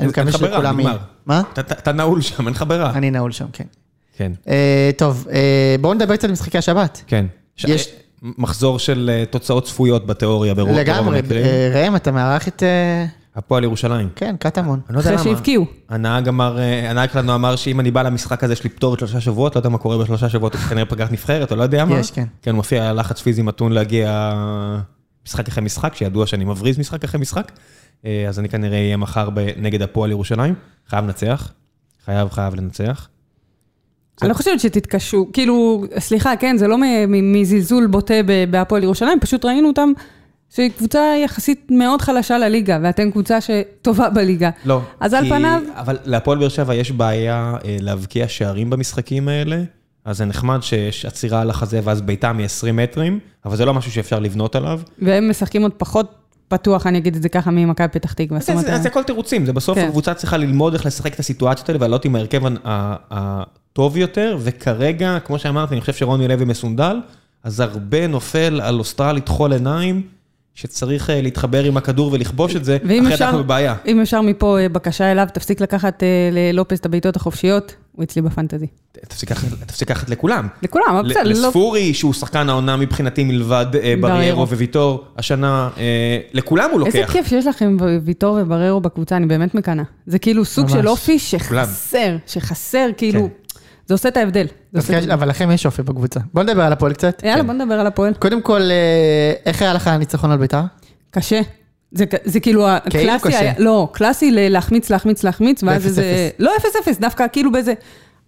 [0.00, 0.90] אני אין מקווה לך ברירה, שלכולם נגמר.
[0.90, 1.00] יהיה.
[1.26, 1.42] מה?
[1.58, 2.90] אתה- נעול שם, אין לך ברירה.
[2.94, 3.64] אני נעול שם, כן.
[4.16, 4.32] כן.
[4.48, 7.02] אה, טוב, אה, בואו נדבר קצת על משחקי השבת.
[7.06, 7.26] כן.
[7.66, 7.88] יש-
[8.22, 11.44] מחזור של אה, תוצאות צפויות בתיאוריה ברוב ברוב לגמרי, המקרים.
[11.44, 12.62] אה, ראם, אתה מארח את...
[12.62, 13.06] אה,
[13.36, 14.08] הפועל ירושלים.
[14.16, 14.80] כן, קטמון.
[14.88, 15.36] אני לא יודע אחרי למה.
[15.36, 15.66] שהבקיעו.
[15.88, 16.58] הנהג אמר,
[16.90, 19.68] הנהג שלנו אמר שאם אני בא למשחק הזה יש לי פטור לשלושה שבועות, לא יודע
[19.68, 21.98] מה קורה בשלושה שבועות, הוא כנראה פגרת נבחרת, או לא יודע מה.
[21.98, 22.24] יש, כן.
[22.42, 24.32] כן, הוא מופיע לחץ פיזי מתון להגיע
[25.26, 27.52] משחק אחרי משחק, שידוע שאני מבריז משחק אחרי משחק.
[28.28, 30.54] אז אני כנראה אהיה מחר נגד הפועל ירושלים.
[30.88, 31.52] חייב לנצח.
[32.04, 33.08] חייב, חייב לנצח.
[34.22, 36.76] אני לא חושבת שתתקשו, כאילו, סליחה, כן, זה לא
[37.08, 38.14] מזלזול בוטה
[38.50, 39.92] בהפועל ירושלים, פשוט ראינו אותם
[40.54, 44.50] שהיא קבוצה יחסית מאוד חלשה לליגה, ואתם קבוצה שטובה בליגה.
[44.64, 44.80] לא.
[45.00, 49.62] אז על פניו, אבל להפועל באר שבע יש בעיה אה, להבקיע שערים במשחקים האלה,
[50.04, 53.92] אז זה נחמד שיש עצירה על החזה ואז בעיטה מ-20 מטרים, אבל זה לא משהו
[53.92, 54.80] שאפשר לבנות עליו.
[55.02, 56.14] והם משחקים עוד פחות
[56.48, 58.40] פתוח, אני אגיד את זה ככה, ממכבי פתח תקווה.
[58.40, 59.86] זה- אומרת, זה זה הכל תירוצים, זה בסוף כן.
[59.86, 62.42] הקבוצה צריכה ללמוד איך לשחק את הסיטואציות האלה ולעלות עם ההרכב
[63.72, 66.96] הטוב יותר, וכרגע, כמו שאמרתי, אני חושב שרוני לוי מסונדל,
[67.44, 70.02] אז הרבה נופל על אוסטרלית חול עיניים,
[70.54, 73.74] שצריך אה, להתחבר עם הכדור ולכבוש את זה, ואם אחרת אפשר, אנחנו בבעיה.
[73.86, 78.22] אם אפשר מפה אה, בקשה אליו, תפסיק לקחת אה, ללופס את הבעיטות החופשיות, הוא אצלי
[78.22, 78.66] בפנטזי.
[79.08, 79.30] תפסיק
[79.90, 80.48] לקחת- לכולם.
[80.62, 81.30] לכולם, אבל בסדר, לא...
[81.30, 83.66] לספורי, שהוא שחקן העונה מבחינתי מלבד
[84.00, 84.48] בריירו.
[84.48, 85.68] וויטור, השנה,
[86.32, 87.12] לכולם הוא איזה לוקח.
[87.12, 89.84] כיף שיש לכם ויטור ובררו בקבוצה, אני באמת מקנאה.
[90.06, 90.68] זה כאילו סוג.
[90.68, 93.26] של אופי שחסר, שחסר, כאילו, כן.
[93.88, 94.46] זה עושה את ההבדל.
[94.72, 96.20] זה עושה את דווקא- אבל לכם יש אופי בקבוצה.
[96.34, 97.22] בואו נדבר על הפועל קצת.
[97.24, 98.14] יאללה, בוא נדבר על הפועל.
[98.14, 100.60] קודם כל, אה, איך היה לך הניצחון על ביתר?
[101.10, 101.40] קשה.
[101.92, 103.36] זה, זה כאילו כאילו הקלאסי.
[103.36, 106.30] היה, לא, קלאסי להחמיץ, להחמיץ, להחמיץ, ואז איזה.
[106.38, 107.74] לא אפס אפס, דווקא כאילו באיזה,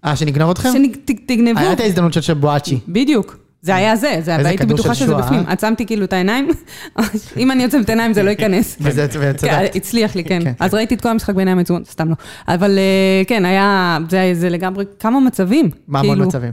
[0.05, 0.69] אה, שנגנוב אתכם?
[1.11, 2.79] שתגנבו, היה את ההזדמנות של שבואצ'י.
[2.89, 3.37] בדיוק.
[3.63, 5.41] זה היה זה, זה איזה הייתי בטוחה שזה בפנים.
[5.41, 5.53] אה?
[5.53, 6.49] עצמתי כאילו את העיניים,
[7.37, 8.77] אם אני עוצמת עיניים זה לא ייכנס.
[8.81, 9.77] וזה- כן, וצדקת.
[9.77, 10.41] הצליח לי, כן.
[10.45, 10.53] כן.
[10.61, 12.15] אז ראיתי את כל המשחק בעיניים עצומות, סתם לא.
[12.49, 13.99] אבל אה, כן, היה,
[14.33, 15.71] זה לגמרי, כמה מצבים.
[15.89, 16.53] מה המון כאילו, מצבים?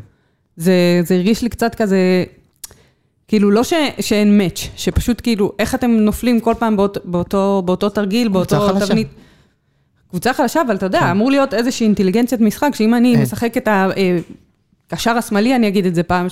[0.58, 0.74] זה,
[1.10, 1.98] הרגיש לי קצת כזה,
[3.28, 7.90] כאילו לא ש, שאין מאץ', שפשוט כאילו, איך אתם נופלים כל פעם באות, באותו, באותו
[7.90, 8.80] תרגיל, באותו.
[8.80, 9.08] תבנית.
[10.10, 13.22] קבוצה חלשה, אבל אתה יודע, אמור להיות איזושהי אינטליגנציית משחק, שאם אני אין.
[13.22, 13.68] משחק את
[14.92, 16.28] הקשר השמאלי, אני אגיד את זה פעם.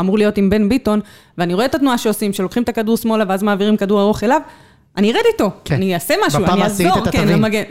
[0.00, 1.00] אמור להיות עם בן ביטון,
[1.38, 4.40] ואני רואה את התנועה שעושים, שלוקחים את הכדור שמאלה ואז מעבירים כדור ארוך אליו,
[4.96, 5.74] אני ארד איתו, כן.
[5.74, 7.28] אני אעשה משהו, אני אעזור, כן.
[7.28, 7.62] למגן,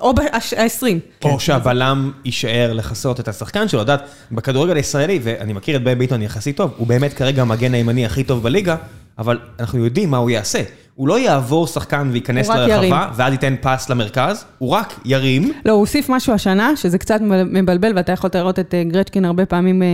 [0.00, 0.86] או ב-20.
[1.24, 4.02] או שהבלם יישאר לכסות את השחקן שלו, את יודעת,
[4.32, 8.24] בכדורגל הישראלי, ואני מכיר את בן ביטון יחסית טוב, הוא באמת כרגע המגן הימני הכי
[8.24, 8.76] טוב בליגה,
[9.18, 10.62] אבל אנחנו יודעים מה הוא יעשה.
[10.94, 12.48] הוא לא יעבור שחקן וייכנס.
[12.48, 15.52] לרחבה, ואז ייתן פס למרכז, הוא רק ירים.
[15.64, 19.46] לא, הוא הוסיף משהו השנה, שזה קצת מבלבל, ואתה יכול לראות את אה, גרצ'קין הרבה
[19.46, 19.86] פעמים אה,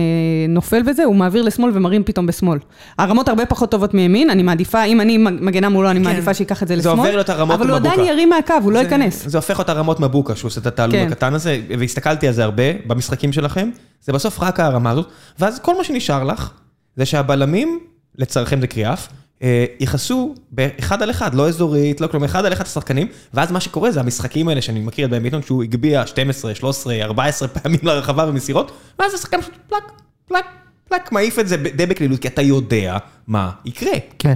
[0.49, 2.59] נופל בזה, הוא מעביר לשמאל ומרים פתאום בשמאל.
[2.99, 6.67] הרמות הרבה פחות טובות מימין, אני מעדיפה, אם אני מגנה מולו, אני מעדיפה שייקח את
[6.67, 6.79] זה כן.
[6.81, 7.05] זה לשמאל.
[7.05, 7.93] עובר לו את הרמות אבל הוא מבוקה.
[7.93, 9.23] עדיין ירים מהקו, הוא לא זה- ייכנס.
[9.27, 11.07] זה הופך אותה רמות מבוקה, שהוא עושה את התעלול כן.
[11.11, 13.69] הקטן הזה, והסתכלתי על זה הרבה במשחקים שלכם,
[14.01, 15.07] זה בסוף רק הרמה הזאת,
[15.39, 16.49] ואז כל מה שנשאר לך,
[16.95, 17.79] זה שהבלמים,
[18.17, 19.07] לצערכם זה קריאף,
[19.43, 23.59] אה, יכעסו באחד על אחד, לא אזורית, לא כלום, אחד על אחד השחקנים, ואז מה
[23.59, 27.79] שקורה זה המשחקים האלה שאני מכיר את בן ביטון, שהוא הגביה 12, 13, 14 פעמים
[27.83, 29.83] לרחבה במסירות, ואז השחקן פשוט פלק,
[30.27, 30.45] פלק,
[30.89, 32.97] פלק, מעיף את זה די בקלילות, כי אתה יודע
[33.27, 33.93] מה יקרה.
[34.19, 34.33] כן.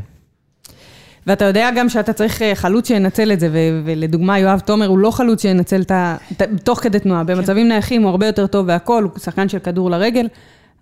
[1.27, 4.99] ואתה יודע גם שאתה צריך אה, חלוץ שינצל את זה, ו- ולדוגמה, יואב תומר הוא
[4.99, 6.17] לא חלוץ שינצל את ה...
[6.63, 7.23] תוך כדי תנועה.
[7.23, 10.27] במצבים נייחים הוא הרבה יותר טוב והכול, הוא שחקן של כדור לרגל.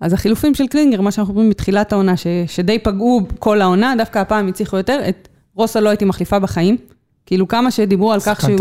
[0.01, 4.19] אז החילופים של קלינגר, מה שאנחנו רואים בתחילת העונה, ש- שדי פגעו כל העונה, דווקא
[4.19, 6.77] הפעם הצליחו יותר, את רוסה לא הייתי מחליפה בחיים.
[7.25, 8.57] כאילו כמה שדיברו על כך שהוא.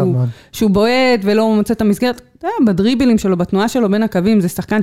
[0.53, 4.49] שהוא בועט ולא מוצא את המסגרת, אתה יודע, בדריבלים שלו, בתנועה שלו בין הקווים, זה
[4.49, 4.81] שחקן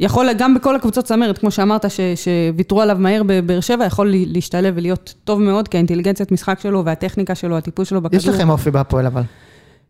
[0.00, 4.16] שיכול, גם בכל הקבוצות צמרת, כמו שאמרת, ש, שוויתרו עליו מהר בבאר שבע, יכול לה-
[4.26, 8.18] להשתלב ולהיות טוב מאוד, כי האינטליגנציית משחק שלו והטכניקה שלו, הטיפול שלו בכדור.
[8.18, 9.22] יש לכם אופי בהפועל אבל.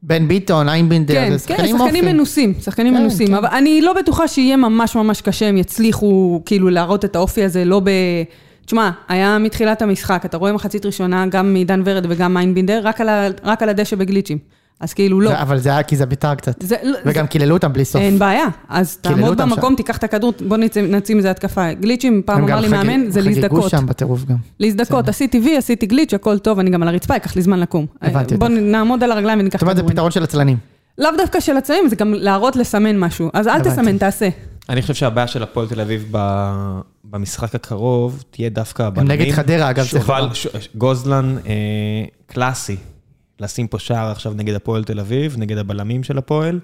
[0.02, 1.84] בן ביטון, איינבינדר, כן, זה כן, שחקנים אופי.
[1.86, 3.34] שחקנים מנוסים, שחקנים כן, מנוסים, כן.
[3.34, 7.64] אבל אני לא בטוחה שיהיה ממש ממש קשה, הם יצליחו כאילו להראות את האופי הזה,
[7.64, 7.90] לא ב...
[8.66, 13.08] תשמע, היה מתחילת המשחק, אתה רואה מחצית ראשונה, גם מעידן ורד וגם מיינבינדר, רק על
[13.08, 14.38] ה- רק על הדשא בגליצ'ים.
[14.80, 15.30] אז כאילו לא.
[15.30, 16.62] זה- אבל זה היה כי זה ביתר קצת.
[16.62, 18.02] זה- לא- וגם קיללו אותם בלי סוף.
[18.02, 19.76] אין בעיה, אז תעמוד במקום, שם.
[19.76, 21.72] תיקח את הכדור, בוא נצא- נצא מזה התקפה.
[21.72, 23.70] גליצ'ים, פעם הם אמר גם לי מאמן, זה חגגו להזדכות.
[23.70, 24.36] שם בטירוף גם.
[24.60, 27.86] להזדכות, עשיתי וי, עשיתי גליץ', הכל טוב, אני גם על הרצפה, ייקח לי זמן לקום.
[28.02, 28.58] הבנתי בוא אותך.
[28.60, 29.82] נעמוד על הרגליים וניקח זאת אומרת, זה.
[29.82, 30.56] פתרון של עצלנים.
[30.98, 33.30] לאו דווקא של הצעים, זה גם להראות לסמן משהו.
[33.32, 33.70] אז אל הבנתי.
[33.70, 34.28] תסמן, תעשה.
[34.68, 39.10] אני חושב שהבעיה של הפועל תל אביב ב- במשחק הקרוב תהיה דווקא הבלמים.
[39.20, 40.28] נגד חדרה, אגב, שובל.
[40.32, 41.52] ש- גוזלן אה,
[42.26, 42.76] קלאסי.
[43.40, 46.60] לשים פה שער עכשיו נגד הפועל תל אביב, נגד הבלמים של הפועל.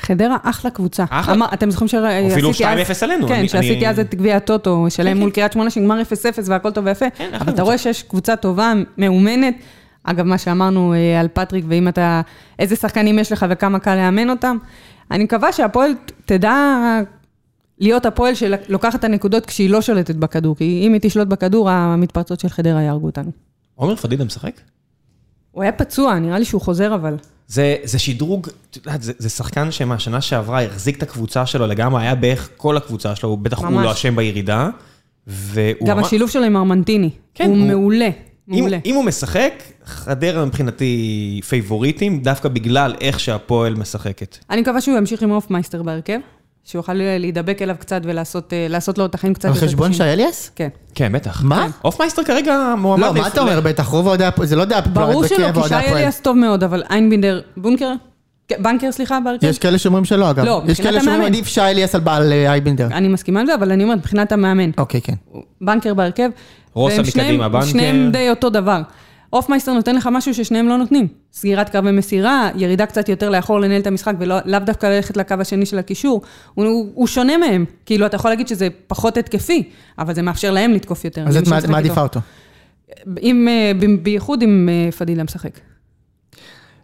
[0.00, 1.04] חדרה אחלה קבוצה.
[1.10, 1.34] אחלה.
[1.34, 2.56] אמר- אתם זוכרים שעשיתי אפילו אז...
[3.00, 5.34] 2-0 עלינו, כן, אני- שעשיתי אני- אז את גביע הטוטו שלהם כן, מול כן.
[5.34, 6.04] קריית שמונה, שנגמר 0-0
[6.46, 7.06] והכל טוב ויפה.
[7.10, 7.62] כן, אבל אתה קבוצה.
[7.62, 9.54] רואה שיש קבוצה טובה, מאומנת.
[10.04, 12.20] אגב, מה שאמרנו אה, על פטריק, ואם אתה...
[12.58, 14.56] איזה שחקנים יש לך וכמה קל לאמן אותם.
[15.10, 15.90] אני מקווה שהפועל
[16.24, 16.54] תדע
[17.78, 20.56] להיות הפועל שלוקחת את הנקודות כשהיא לא שולטת בכדור.
[20.56, 23.30] כי אם היא תשלוט בכדור, המתפרצות של חדרה יהרגו אותנו.
[23.74, 24.52] עומר פדידה משחק?
[25.56, 27.16] הוא היה פצוע, נראה לי שהוא חוזר אבל.
[27.46, 32.02] זה, זה שדרוג, את יודעת, זה, זה שחקן שמהשנה שעברה החזיק את הקבוצה שלו לגמרי,
[32.02, 33.84] היה בערך כל הקבוצה שלו, הוא בטח הוא ממש.
[33.84, 34.68] לא אשם בירידה.
[35.26, 37.10] והוא גם ממש- השילוב שלו עם ארמנטיני.
[37.34, 38.08] כן, הוא הוא- מעולה,
[38.50, 38.78] אם, מעולה.
[38.84, 39.52] אם הוא משחק,
[39.84, 44.38] חדרה מבחינתי פייבוריטים, דווקא בגלל איך שהפועל משחקת.
[44.50, 46.18] אני מקווה שהוא ימשיך עם אופמייסטר בהרכב,
[46.66, 48.66] שהוא יוכל להידבק אליו קצת ולעשות אה,
[48.98, 50.08] לו את החיים קצת על יותר חשבון שי קשים.
[50.12, 50.50] אליאס?
[50.56, 50.68] כן.
[50.94, 51.42] כן, בטח.
[51.44, 51.66] מה?
[51.84, 53.06] אופמייסטר כרגע מועמד...
[53.06, 53.60] לא, מה אתה אומר?
[53.60, 55.74] בטח רוב אוהדי הפועל, זה לא דעה ברור שלא, כי שי.
[55.74, 57.92] אליאס טוב מאוד, אבל איינבינדר, בונקר?
[58.48, 59.46] כן, בנקר, סליחה, בהרכב?
[59.46, 60.44] יש כאלה שאומרים שלא, אגב.
[60.44, 61.34] לא, יש מבחינת כאלה שאומרים המאמן.
[61.34, 62.86] עדיף שי אליאס על בעל אה, איינבינדר.
[62.86, 64.70] אני מסכימה עם זה, אבל אני אומרת, מבחינת המאמן.
[64.78, 65.14] אוקיי, כן.
[65.60, 66.30] בנקר בהרכב.
[66.74, 67.66] רוסה מקדימה, בנקר.
[67.66, 68.82] שניהם די אותו דבר.
[69.32, 71.08] אופמייסטר נותן לך משהו ששניהם לא נותנים.
[71.32, 75.66] סגירת קו ומסירה, ירידה קצת יותר לאחור לנהל את המשחק, ולאו דווקא ללכת לקו השני
[75.66, 76.22] של הקישור.
[76.54, 77.64] הוא, הוא, הוא שונה מהם.
[77.86, 81.24] כאילו, אתה יכול להגיד שזה פחות התקפי, אבל זה מאפשר להם לתקוף יותר.
[81.28, 82.02] אז את מעדיפה.
[82.02, 82.20] אותו.
[83.20, 83.72] עם, אה,
[84.02, 85.60] בייחוד אם אה, פדילה משחק.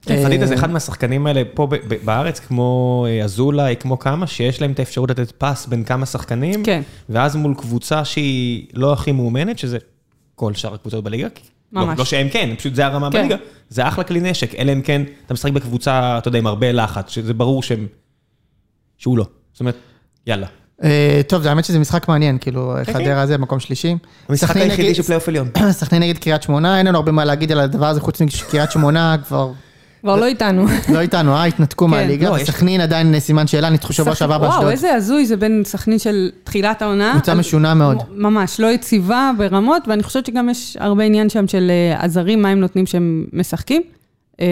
[0.03, 1.69] כן, פדידה זה אה, אחד מהשחקנים האלה פה
[2.05, 6.65] בארץ, כמו אה, אזולאי, כמו כמה, שיש להם את האפשרות לתת פס בין כמה שחקנים,
[6.65, 6.83] כן.
[7.09, 9.79] ואז מול קבוצה שהיא לא הכי מאומנת, שזה
[10.35, 11.29] כל שאר הקבוצות בליגה.
[11.73, 11.99] כי- לא- ממש.
[11.99, 13.19] לא שהם כן, פשוט זה הרמה כן.
[13.19, 13.37] בליגה.
[13.69, 17.11] זה אחלה כלי נשק, אלא אם כן אתה משחק בקבוצה, אתה יודע, עם הרבה לחץ,
[17.11, 17.87] שזה ברור שהם...
[18.99, 19.25] שהוא לא.
[19.53, 19.77] זאת אומרת,
[20.27, 20.47] יאללה.
[20.85, 22.93] אה, טוב, זה האמת שזה משחק מעניין, כאילו, כן.
[22.93, 23.97] חדרה זה מקום שלישי.
[24.29, 25.49] המשחק היחידי של פלייאוף עליון.
[25.71, 29.17] סכנין נגד קריית שמונה, אין לנו הרבה מה להגיד על הדבר הזה, חוץ מקריית שמונה
[29.27, 29.53] כבר
[30.03, 30.67] כבר לא איתנו.
[30.93, 34.71] לא איתנו, אה, התנתקו מהליגה, לא, וסכנין עדיין סימן שאלה, ניצחו שבוע שעבר וואו, באשדוד.
[34.71, 37.13] איזה הזוי זה בין סכנין של תחילת העונה.
[37.13, 37.99] קבוצה משונה מאוד.
[38.11, 42.49] ממש, לא יציבה ברמות, ואני חושבת שגם יש הרבה עניין שם של אה, הזרים, מה
[42.49, 43.83] הם נותנים שהם משחקים.
[44.41, 44.47] אה,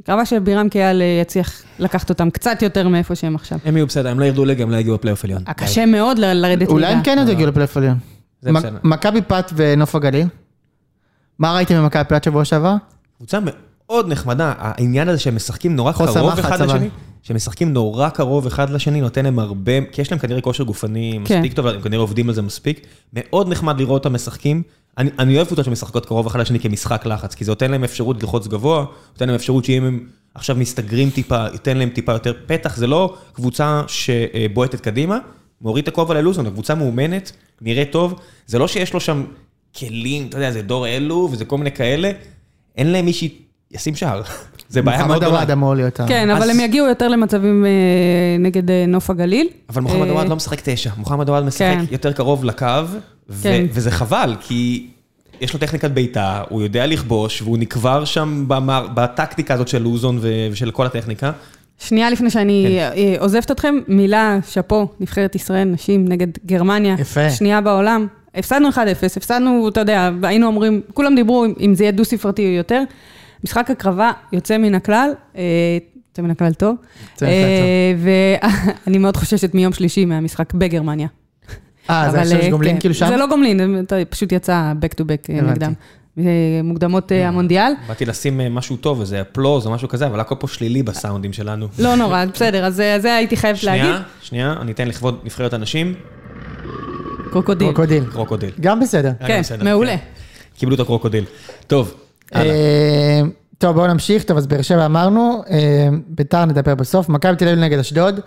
[0.00, 3.58] מקווה שבירם קיאל אה, יצליח לקחת אותם קצת יותר מאיפה שהם עכשיו.
[3.64, 5.42] הם יהיו בסדר, הם לא ירדו ליגה, הם לא יגיעו לפלייאוף עליון.
[5.56, 6.72] קשה מאוד לרדת ליגה.
[6.72, 7.96] אולי הם כן עוד יגיעו לפלייאוף עליון.
[8.84, 10.26] מכבי פת ונוף הגליל.
[11.38, 12.74] מה ראיתם במכבי פת שבוע שעבר?
[13.16, 13.38] קבוצה
[13.88, 16.60] מאוד נחמדה, העניין הזה שהם משחקים נורא קרוב אחד.
[16.60, 16.88] לשני.
[17.22, 21.18] שהם משחקים נורא קרוב אחד לשני, נותן להם הרבה, כי יש להם כנראה כושר גופני
[21.24, 21.38] כן.
[21.38, 22.86] מספיק טוב, הם כנראה עובדים על זה מספיק.
[23.12, 24.62] מאוד נחמד לראות אותם משחקים.
[24.98, 28.22] אני, אני אוהב קבוצות שמשחקות קרוב אחד לשני כמשחק לחץ, כי זה נותן להם אפשרות
[28.22, 32.76] ללחוץ גבוה, נותן להם אפשרות שאם הם עכשיו מסתגרים טיפה, ייתן להם טיפה יותר פתח,
[32.76, 35.18] זה לא קבוצה שבועטת קדימה,
[35.60, 39.24] מוריד את הכובע ללוזון, הקבוצה מאומנת, נראה טוב, זה לא שיש לו שם
[39.76, 42.10] כלים, אתה יודע, זה דור אלו וזה כל מיני כאלה,
[42.76, 43.12] אין להם מי
[43.72, 44.22] שישים שער.
[44.68, 45.36] זה בעיה מאוד מוחמד גדולה.
[45.36, 46.00] עוואד אמור להיות...
[46.00, 47.70] ה- כן, אבל הם יגיעו יותר למצבים אה,
[48.38, 49.46] נגד אה, נוף הגליל.
[49.68, 51.84] אבל מוחמד אה, עוואד לא משחק תשע, מוחמד עוואד משחק כן.
[51.90, 52.66] יותר קרוב לקו,
[53.30, 53.66] ו- כן.
[53.70, 54.86] וזה חבל, כי
[55.40, 58.44] יש לו טכניקת בעיטה, הוא יודע לכבוש, והוא נקבר שם
[58.94, 61.32] בטקטיקה הזאת של לוזון ו- ושל כל הטכניקה.
[61.78, 66.94] שנייה לפני שאני אה, עוזבת אתכם, מילה, שאפו, נבחרת ישראל, נשים נגד גרמניה.
[66.98, 67.30] יפה.
[67.30, 68.06] שנייה בעולם.
[68.34, 68.76] הפסדנו 1-0,
[69.16, 72.82] הפסדנו, אתה יודע, היינו אומרים, כולם דיברו אם זה יהיה דו-ספרתי או יותר.
[73.44, 75.42] משחק הקרבה יוצא מן הכלל, אה,
[76.08, 76.76] יוצא מן הכלל טוב.
[77.12, 78.10] יוצא מן הכלל
[78.86, 81.08] ואני מאוד חוששת מיום שלישי מהמשחק בגרמניה.
[81.90, 82.80] אה, זה אבל, עכשיו יש אה, גומלין כן.
[82.80, 83.06] כאילו שם?
[83.06, 85.40] זה לא גומלין, אתה פשוט יצא back to back אה.
[85.40, 85.72] נגדם.
[86.18, 86.24] אה,
[86.64, 87.72] מוקדמות אה, המונדיאל.
[87.88, 91.32] באתי לשים אה, משהו טוב, איזה אפלוז או משהו כזה, אבל הכל פה שלילי בסאונדים
[91.32, 91.68] שלנו.
[91.78, 93.84] לא נורא, בסדר, אז אה, זה הייתי חייבת להגיד.
[93.84, 95.94] שנייה, שנייה, אני אתן לכבוד נבחרת הנשים,
[97.30, 98.04] קרוקודיל.
[98.12, 98.50] קרוקודיל.
[98.60, 99.12] גם בסדר.
[99.26, 99.96] כן, מעולה.
[99.96, 100.04] כן.
[100.58, 101.24] קיבלו את הקרוקודיל.
[101.66, 101.94] טוב.
[101.94, 102.03] אה,
[103.58, 104.22] טוב, בואו נמשיך.
[104.24, 105.58] טוב, אז באר שבע אמרנו, אה,
[106.08, 107.08] ביתר נדבר בסוף.
[107.08, 108.20] מכבי תל אביב נגד אשדוד.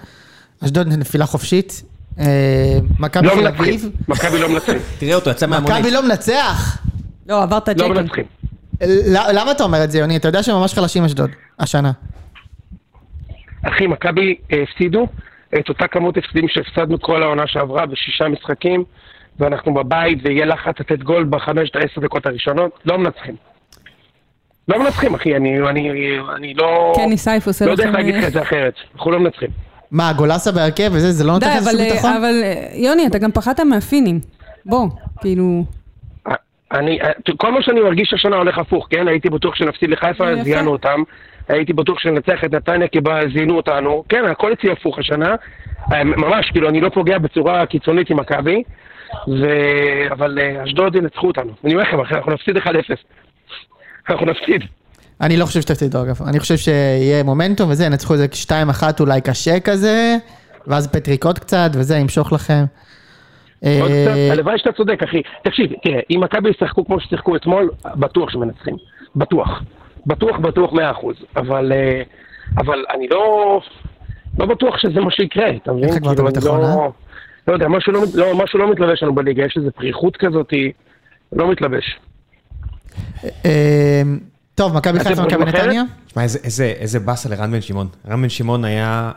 [0.66, 1.84] אשדוד נפילה חופשית.
[2.20, 2.26] אה,
[3.00, 3.90] מכבי לא תל מנצחים, אביב.
[4.08, 5.78] מכבי לא מנצחים, תראה אותו, יצא מהמונית.
[5.78, 6.78] מכבי לא מנצח.
[7.30, 7.88] לא, עברת לא ג'קי.
[7.90, 8.26] מנצחים.
[8.84, 10.18] ל- למה אתה אומר את זה, יוני?
[10.18, 11.30] אתה יודע שהם ממש חלשים אשדוד,
[11.60, 11.92] השנה.
[13.64, 15.08] אחי, מכבי אה, הפסידו
[15.60, 18.84] את אותה כמות הפסדים שהפסדנו כל העונה שעברה בשישה משחקים,
[19.40, 23.36] ואנחנו בבית ויהיה לחץ לתת גול בחמש, עשר דקות הראשונות, לא מנצחים.
[24.68, 26.94] לא מנצחים, אחי, אני, אני, אני לא...
[26.96, 27.90] קני סייף עושה לא יודע לכם...
[27.90, 29.50] איך להגיד אה, לך את זה אחרת, אנחנו לא מנצחים.
[29.92, 32.14] מה, גולסה בהרכב וזה, זה לא נותן די, לך איזשהו אבל, ביטחון?
[32.14, 34.20] אבל אה, יוני, אתה גם פחדת מהפינים.
[34.66, 34.88] בוא,
[35.22, 35.64] כאילו...
[36.72, 37.00] אני,
[37.38, 39.08] כל מה שאני מרגיש השנה הולך הפוך, כן?
[39.08, 40.44] הייתי בטוח שנפסיד לחיפה, יפה.
[40.44, 41.04] זיינו אותם.
[41.48, 44.04] הייתי בטוח שננצח את נתניה כי בה זיינו אותנו.
[44.10, 45.36] כן, הכל אצלי הפוך השנה.
[45.94, 48.64] אה, ממש, כאילו, אני לא פוגע בצורה קיצונית עם מכבי,
[49.28, 49.48] ו...
[50.12, 51.52] אבל אה, אשדוד ינצחו אותנו.
[51.64, 52.68] אני אומר לכם, אנחנו נפסיד 1-0.
[54.10, 54.62] אנחנו נפסיד.
[55.22, 58.26] אני לא חושב שתפסידו אגב, אני חושב שיהיה מומנטום וזה, ינצחו איזה
[58.82, 60.16] 2-1 אולי קשה כזה,
[60.68, 62.64] ואז פטריק עוד קצת וזה, ימשוך לכם.
[63.66, 65.22] אה, הלוואי שאתה צודק, אחי.
[65.44, 68.76] תקשיב, תראה, אם מכבי ישחקו כמו ששיחקו אתמול, בטוח שמנצחים.
[69.16, 69.64] בטוח.
[70.06, 71.16] בטוח, בטוח מאה אחוז.
[71.36, 72.02] אבל, אה,
[72.58, 73.62] אבל אני לא,
[74.40, 75.84] לא בטוח שזה מה שיקרה, אתה מבין?
[75.84, 76.88] איך הגברת אני ביטחון, לא, אה?
[77.48, 80.54] לא יודע, משהו לא, לא, משהו לא מתלבש לנו בליגה, יש איזו פריחות כזאת,
[81.34, 82.00] לא מתלבש.
[83.46, 84.02] אה,
[84.56, 85.46] טוב, מכבי חיפה, מכבי?
[85.46, 85.84] נתניה?
[86.08, 86.24] תשמע,
[86.80, 87.88] איזה- באסה לרן בן שמעון.
[88.10, 89.12] רן בן שמעון היה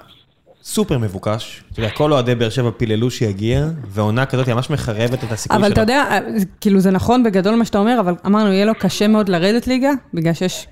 [0.62, 1.62] סופר מבוקש.
[1.72, 5.56] אתה יודע, כל אוהדי באר שבע פיללו שיגיע, ועונה כזאת היא ממש מחרבת את הסיכוי
[5.58, 5.66] שלו.
[5.66, 8.64] אבל אתה יודע, אה, זה- כאילו זה נכון בגדול מה שאתה אומר, אבל אמרנו, יהיה
[8.64, 10.66] לו קשה מאוד לרדת ליגה, בגלל שיש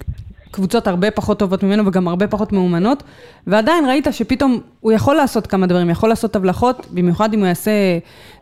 [0.50, 3.02] קבוצות הרבה פחות טובות ממנו וגם הרבה פחות מאומנות,
[3.46, 7.70] ועדיין ראית שפתאום הוא יכול לעשות כמה דברים, יכול לעשות הבלחות, במיוחד אם הוא יעשה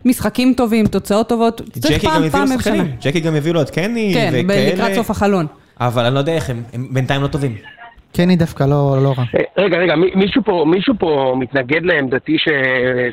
[0.04, 2.84] משחקים טובים, תוצאות טובות, צריך פעם, פעם בשנה.
[3.00, 4.74] ג'קי גם הביאו לו את קני כן, וכאלה.
[4.74, 5.46] לקראת סוף החלון.
[5.80, 7.56] אבל אני לא יודע איך הם, הם בינתיים לא טובים.
[8.12, 9.24] קני דווקא לא לא רע.
[9.34, 12.48] אה, רגע, רגע, מי- מישהו פה, מישהו פה מתנגד לעמדתי ש...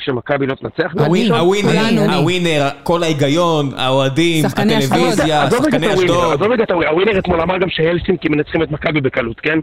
[0.06, 0.92] שמכבי לא תנצח?
[1.00, 2.14] הווינר, כולנו.
[2.14, 4.46] הווינר, כל ההיגיון, האוהדים.
[4.46, 6.34] הטלוויזיה, שחקני הווינר, אשדוד.
[6.34, 9.60] עזוב רגע את הווינר, הווינר אתמול אמר גם שהלסינקי מנצחים את מכבי בקלות, כן?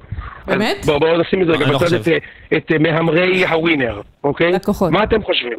[0.47, 0.77] באמת?
[0.87, 1.95] בואו בואו נשים את זה רגע לא בצד.
[1.95, 2.09] את,
[2.57, 4.53] את מהמרי הווינר, אוקיי?
[4.53, 4.91] לקוחות.
[4.93, 5.59] מה אתם חושבים?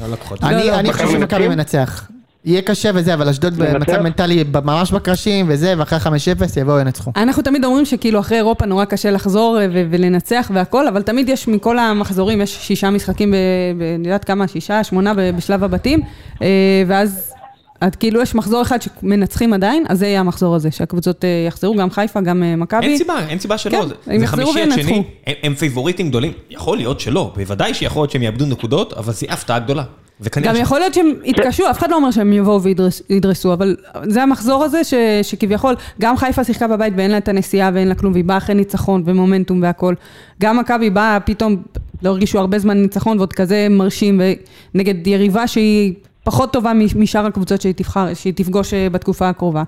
[0.00, 0.44] לא לקוחות.
[0.44, 1.48] אני לא, אני חושב שמכבי?
[1.48, 2.08] מנצח.
[2.44, 3.54] יהיה קשה וזה, אבל אשדוד?
[3.56, 6.08] במצב מנטלי ממש בקרשים וזה, ואחרי 5-0
[6.60, 7.10] יבואו ינצחו.
[7.16, 11.28] אנחנו תמיד אומרים שכאילו אחרי אירופה נורא קשה לחזור אה, ו- ולנצח והכל, אבל תמיד
[11.28, 13.34] יש מכל המחזורים, יש שישה משחקים,
[13.98, 16.00] אני יודעת כמה, שישה, שמונה ב- בשלב הבתים,
[16.42, 16.46] אה,
[16.86, 17.32] ואז
[17.86, 21.74] את כאילו יש מחזור אחד שמנצחים עדיין, אז זה יהיה המחזור הזה, שהקבוצות אה, יחזרו,
[21.74, 22.86] גם חיפה, גם מכבי.
[22.86, 23.78] אין סיבה, אין סיבה שלא.
[23.82, 24.82] כן, זה- הם יחזרו וינצחו.
[24.82, 26.32] שני, הם- הם פיבוריטים גדולים.
[26.50, 29.82] יכול להיות שלא, בוודאי שיכול להיות שהם יאבדו נקודות, אבל זו הפתעה גדולה.
[30.20, 32.60] וכנראה גם ש- יכול להיות שהם יתקשו, אף אחד לא אומר שהם יבואו
[33.10, 37.70] וידרסו, אבל זה המחזור הזה ש, שכביכול, גם חיפה שיחקה בבית ואין לה את הנסיעה
[37.74, 39.94] ואין לה כלום, והיא באה אחרי ניצחון ומומנטום והכל.
[40.40, 41.56] גם מכבי באה, פתאום
[42.02, 44.20] לא הרגישו הרבה זמן ניצחון ועוד כזה מרשים,
[44.74, 45.94] ונגד יריבה שהיא
[46.24, 49.62] פחות טובה משאר הקבוצות שהיא תבחר, שהיא תפגוש אה, בתקופה הקרובה.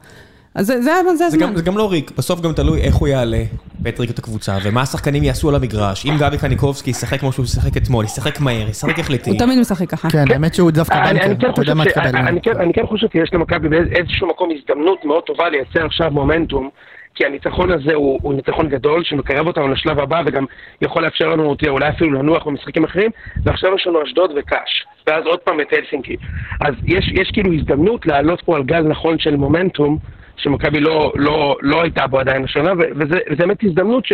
[0.55, 1.41] אז זה, זה, זה זה הזמן.
[1.41, 3.43] גם, זה גם לא ריק, בסוף גם תלוי איך הוא יעלה,
[3.83, 6.07] פטריק את הקבוצה, ומה השחקנים יעשו על המגרש.
[6.07, 9.31] אם גבי קניקובסקי ישחק כמו שהוא שיחק אתמול, ישחק מהר, ישחק החלטי.
[9.31, 10.11] הוא תמיד משחק ככה.
[10.11, 12.07] כן, האמת שהוא דווקא אני אני בנקר, כן אתה יודע מה תקבל.
[12.07, 16.11] אני- אני כן- אני כן חושב שיש למכבי באיזשהו מקום הזדמנות מאוד טובה לייצר עכשיו
[16.11, 16.69] מומנטום
[17.15, 20.45] כי הניצחון הזה הוא, הוא ניצחון גדול, שמקרב אותנו לשלב הבא, וגם
[20.83, 23.11] יכול לאפשר לנו תראה, אולי אפילו לנוח במשחקים אחרים,
[23.45, 26.17] ועכשיו יש לנו אשדוד וקאש, ואז עוד פעם את הלסינקי.
[26.61, 29.99] אז יש, יש כאילו הזדמנות לעלות פה על גל נכון של מומנטום,
[30.37, 34.13] שמכבי לא, לא, לא הייתה בו עדיין השנה, ו- וזה וזה באמת הזדמנות ש,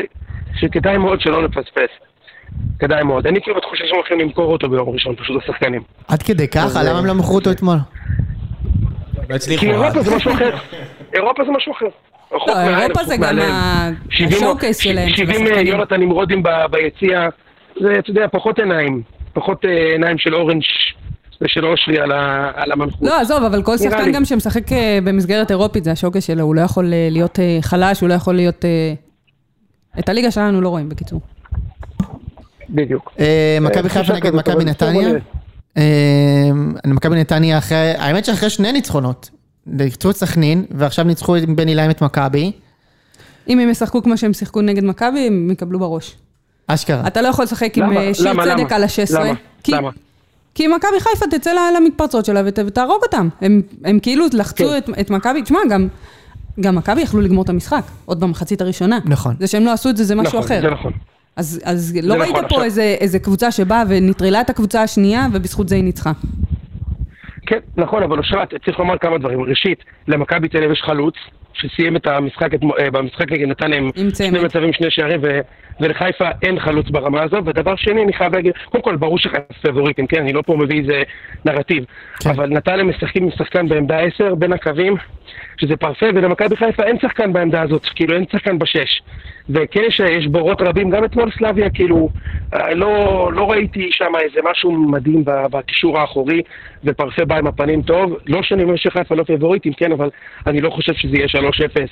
[0.61, 1.91] שכדאי מאוד שלא נפספס.
[2.79, 3.27] כדאי מאוד.
[3.27, 5.83] אני כאילו בתחושה שהם הולכים למכור אותו ביום ראשון, פשוט השחקנים.
[6.09, 6.83] עד כדי ככה?
[6.83, 7.77] למה הם לא מכרו אותו אתמול?
[9.31, 9.39] לא.
[9.39, 10.51] כי אירופה זה משהו אחר.
[11.15, 11.87] אירופה זה משהו אחר.
[12.33, 12.39] לא,
[12.83, 13.43] אירופה זה גם מהלב.
[13.51, 15.67] ה- 70 השואו-קייס שלהם, של 70 השחקנים.
[15.67, 17.29] יונתן נמרודים ביציע,
[17.81, 19.03] זה, אתה יודע, פחות עיניים.
[19.33, 20.63] פחות אה, עיניים של אורנג'
[21.43, 23.03] ושל אושרי על ה- על המלכות.
[23.03, 24.13] לא, עזוב, אבל כל שחקן לי.
[24.13, 28.01] גם שמשחק אה, במסגרת אירופית, זה השוקס שלו, הוא לא יכול אה, להיות אה, חלש,
[28.01, 28.65] הוא לא יכול להיות...
[29.99, 31.21] את הליגה שלנו לא רואים, בקיצור.
[32.71, 33.13] בדיוק.
[33.61, 35.09] מכבי חיפה נגד מכבי נתניה.
[35.77, 35.83] אה,
[36.87, 39.31] מכבי נתניה אחרי, האמת שאחרי שני ניצחונות.
[39.67, 42.53] ניצחו את סכנין, ועכשיו ניצחו עם בן איליים את מכבי.
[43.49, 46.17] אם הם ישחקו כמו שהם שיחקו נגד מכבי, הם יקבלו בראש.
[46.67, 47.07] אשכרה.
[47.07, 48.15] אתה לא יכול לשחק עם למה?
[48.15, 48.43] שיר למה?
[48.45, 48.77] צדק למה?
[48.77, 49.15] על ה-16.
[49.21, 49.35] למה?
[49.63, 49.91] כי- למה?
[50.57, 53.29] כי מכבי חיפה תצא למתפרצות שלה ות- ותהרוג אותם.
[53.41, 54.77] הם, הם כאילו לחצו כן.
[54.79, 55.89] את, את מכבי, תשמע, גם,
[56.61, 58.99] גם מכבי יכלו לגמור את המשחק, עוד במחצית הראשונה.
[59.05, 59.35] נכון.
[59.41, 60.61] זה שהם לא עשו את זה, זה משהו נכון, אחר.
[60.61, 60.93] זה נכון.
[61.37, 65.27] אז, אז לא נכון, ראית פה עכשיו- איזה, איזה קבוצה שבאה ונטרלה את הקבוצה השנייה,
[65.33, 66.13] ובזכות זה היא ניצחה.
[67.47, 69.41] כן, נכון, אבל אושרת, צריך לומר כמה דברים.
[69.41, 69.79] ראשית,
[70.09, 71.15] למכבי תל אביב יש חלוץ,
[71.61, 74.39] שסיים את המשחק, אתמו- אה, במשחק נגד נתניה עם שני.
[74.45, 75.41] מצבים, שני שערים, ו-
[75.81, 77.37] ולחיפה אין חלוץ ברמה הזו.
[77.45, 80.81] ודבר שני, אני חייב להגיד, קודם כל, ברור שחיפה פבוריטים, כן, אני לא פה מביא
[80.81, 81.03] איזה
[81.45, 81.85] נרטיב.
[82.23, 82.31] כן.
[82.31, 84.97] אבל נתניה משחקים עם שחקן בעמדה 10 בין הקווים,
[85.57, 89.03] שזה פרפה, ולמכבי חיפה אין שחקן בעמדה הזאת, כאילו אין שחקן בשש.
[89.51, 92.09] וכן יש, יש בורות רבים, גם אתמול סלאביה, כאילו,
[92.55, 96.43] אה, לא, לא ראיתי שם איזה משהו מדהים בקישור האחורי,
[96.85, 98.17] ופרפה בא עם הפנים טוב.
[98.27, 100.11] לא שאני אומר שחיפה לא פייבוריטים, כן, אבל
[100.47, 101.89] אני לא חושב שזה יהיה 3-0.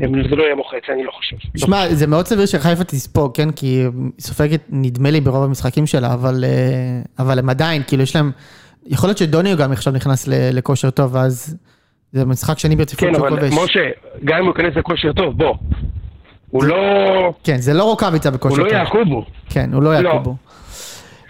[0.00, 1.36] הם- זה לא יהיה מוחץ, אני לא חושב.
[1.56, 3.50] שמע, זה מאוד סביר שחיפה תספוג, כן?
[3.50, 6.50] כי היא סופגת, נדמה לי, ברוב המשחקים שלה, אבל, אה,
[7.24, 8.30] אבל הם עדיין, כאילו, יש להם...
[8.86, 11.56] יכול להיות שדוניו גם עכשיו נכנס לכושר טוב, ואז
[12.12, 13.52] זה משחק שני ברציפות כן, שהוא אבל כובש.
[13.64, 13.80] משה,
[14.24, 15.54] גם אם הוא ייכנס לכושר טוב, בוא.
[16.50, 16.76] הוא לא...
[17.44, 18.72] כן, זה לא רוקאביצה בכושר הוא טוב.
[18.72, 19.24] לא יעקובו.
[19.50, 20.08] כן, הוא לא לא.
[20.08, 20.36] יעקובו.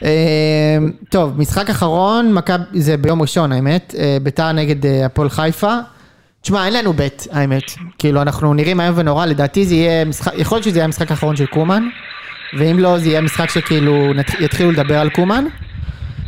[0.04, 0.78] אה,
[1.10, 2.34] טוב, משחק אחרון,
[2.72, 4.76] זה ביום ראשון האמת, אה, ביתר נגד
[5.06, 5.74] הפועל חיפה.
[6.46, 7.62] תשמע, אין לנו בית, האמת.
[7.98, 11.36] כאילו, אנחנו נראים איום ונורא, לדעתי זה יהיה משחק, יכול להיות שזה יהיה המשחק האחרון
[11.36, 11.88] של קומן,
[12.58, 15.44] ואם לא, זה יהיה משחק שכאילו יתחילו לדבר על קומן.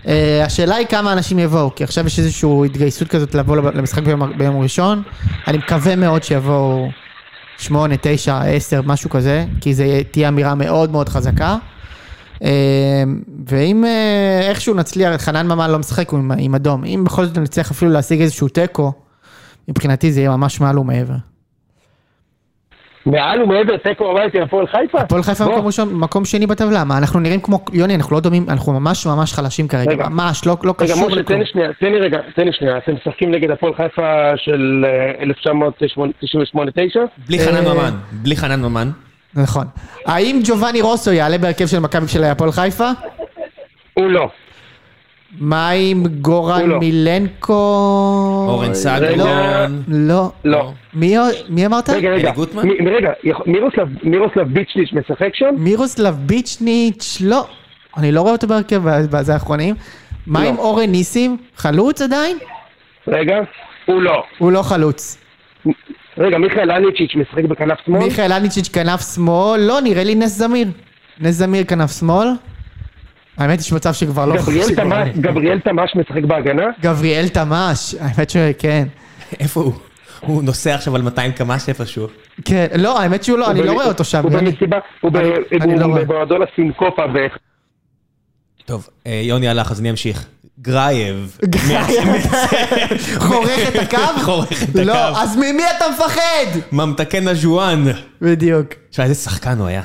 [0.09, 4.39] אה, השאלה היא כמה אנשים יבואו, כי עכשיו יש איזושהי התגייסות כזאת לבוא למשחק ביום,
[4.39, 5.03] ביום ראשון.
[5.47, 6.89] אני מקווה מאוד שיבואו
[7.59, 11.57] שמונה, תשע, עשר, משהו כזה, כי זה תהיה אמירה מאוד מאוד חזקה.
[12.45, 12.51] אה,
[13.47, 17.71] ואם אה, איכשהו נצליח, חנן ממן לא משחק עם, עם אדום, אם בכל זאת נצליח
[17.71, 18.93] אפילו להשיג איזשהו תיקו,
[19.69, 21.15] מבחינתי זה יהיה ממש מעל ומעבר.
[23.07, 25.01] מעל ומעבר תיקו בבית עם הפועל חיפה?
[25.01, 25.45] הפועל חיפה.
[25.45, 29.07] מקום ראשון, מקום שני בטבלה, מה אנחנו נראים כמו, יוני, אנחנו לא דומים, אנחנו ממש
[29.07, 30.09] ממש חלשים כרגע, רגע.
[30.09, 31.41] ממש, לא, לא רגע, קשור משה, תן לכלום.
[31.41, 32.79] לי שנייה, תן לי רגע, תן לי שנייה.
[32.79, 35.25] אתם משחקים נגד הפועל חיפה של אה,
[36.55, 36.99] 1998-9?
[37.29, 38.91] בלי חנן אה, ממן, בלי חנן ממן.
[39.35, 39.67] נכון.
[40.07, 42.91] האם ג'ובאני רוסו יעלה בהרכב של מכבי של הפועל חיפה?
[43.95, 44.31] הוא לא.
[45.41, 46.79] מה עם גורן לא.
[46.79, 47.53] מילנקו?
[48.49, 49.83] אורן לא, סגרון.
[49.89, 50.31] לא.
[50.45, 50.73] לא.
[50.95, 51.91] מי אמרת?
[51.91, 52.33] רגע, רגע.
[52.97, 53.11] רגע,
[54.03, 55.55] מירוסלב- ביצ'ניץ' משחק שם?
[55.59, 57.47] מירוסלב ביצ'ניץ', לא.
[57.97, 59.75] אני לא רואה אותו בהרכב בזה האחרונים.
[60.27, 60.49] מה לא.
[60.49, 61.37] עם אורן ניסים?
[61.57, 62.39] חלוץ עדיין?
[63.09, 63.37] רגע.
[63.87, 64.23] הוא לא.
[64.39, 65.19] הוא לא חלוץ.
[66.19, 68.05] רגע, מיכאל אניצ'יץ' משחק בכנף שמאל?
[68.05, 70.69] מיכאל אניצ'יץ' כנף שמאל, לא, נראה לי נס זמיר.
[71.21, 72.29] נס זמיר כנף שמאל.
[73.39, 74.37] האמת יש מצב שכבר לא...
[74.37, 76.67] גבריאל תמש- גבריאל תמש משחק בהגנה?
[76.81, 78.87] גבריאל תמש, האמת שכן.
[79.41, 79.73] איפה הוא?
[80.21, 82.07] הוא נוסע עכשיו על 200 קמ"ש איפשהו.
[82.45, 84.23] כן, לא, האמת שהוא לא, אני לא רואה אותו שם.
[84.23, 84.31] הוא.
[84.33, 85.13] במסיבה, הוא
[85.77, 85.87] לא.
[86.05, 87.19] במועדון הסינקופה ב...
[88.65, 90.25] טוב, אה, יוני הלך, אז אני אמשיך.
[90.61, 91.39] גרייב.
[93.19, 93.97] חורך את הקו?
[94.25, 95.21] חורך את לא, הקו.
[95.21, 96.61] אז ממי אתה מפחד?
[96.73, 97.85] ממתקן הז'ואן.
[98.23, 98.67] בדיוק.
[98.91, 99.83] תשמע, איזה שחקן הוא היה.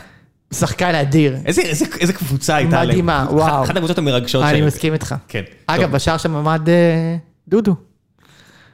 [0.53, 1.35] שחקן אדיר.
[1.45, 2.87] איזה, איזה, איזה קבוצה הייתה להם.
[2.89, 3.63] מדהימה, וואו.
[3.63, 4.65] אחת- הקבוצות המרגשות אני שלהם.
[4.67, 5.15] מסכים איתך.
[5.27, 5.43] כן.
[5.67, 5.91] אגב, טוב.
[5.91, 7.15] בשער שם עמד אה,
[7.47, 7.75] דודו,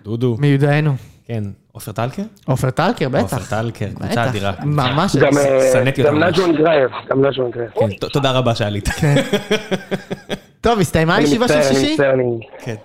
[0.03, 0.37] דודו.
[0.39, 0.95] מיודענו.
[1.27, 1.43] כן.
[1.71, 2.23] עופר טלקר?
[2.45, 3.21] עופר טלקר, בטח.
[3.33, 4.25] עופר טלקר, קבוצה.
[4.29, 4.51] אדירה.
[4.63, 5.15] ממש.
[5.15, 6.37] גם, אה, שנאתי אותם גם ממש.
[6.39, 7.69] נג'ואן גרייב, גם נג'ואן גרייב.
[7.79, 8.89] כן, תודה רבה שעלית.
[10.61, 11.91] טוב, הסתיימה הישיבה של שישי?
[11.93, 12.39] מצטער, אני...
[12.63, 12.75] כן.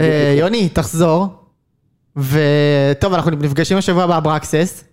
[0.00, 1.26] אה, יוני, תחזור.
[2.16, 4.84] וטוב, אנחנו נפגשים בשבוע הבא באברקסס.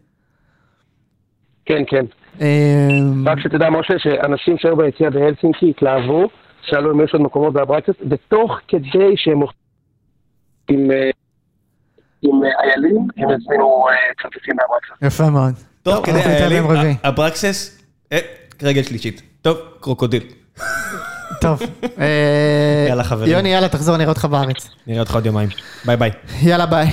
[1.66, 2.06] כן, כן.
[2.42, 2.88] אה,
[3.26, 6.30] רק שתדע, משה, שאנשים שהיו ביציאה בהלסינקי התלהבו,
[6.62, 9.42] שאלו אם יש עוד מקומות באברקסס, ותוך כדי שהם
[10.70, 10.92] עם...
[10.92, 11.10] אה,
[12.22, 15.16] עם אה, איילים, הם הזמינו אה, כרטיסים מאברקסס.
[15.16, 15.54] יפה מאוד.
[15.84, 16.96] טוב, כדאי להם רביעי.
[17.04, 17.84] אברקסס,
[18.64, 19.22] רגל שלישית.
[19.42, 20.24] טוב, קרוקודיל.
[21.42, 21.62] טוב.
[22.88, 23.32] יאללה, חברים.
[23.32, 24.70] יוני, יאללה, תחזור, נראה אותך בארץ.
[24.88, 25.50] נראה אותך עוד יומיים.
[25.86, 26.12] ביי ביי.
[26.44, 26.88] יאללה, ביי.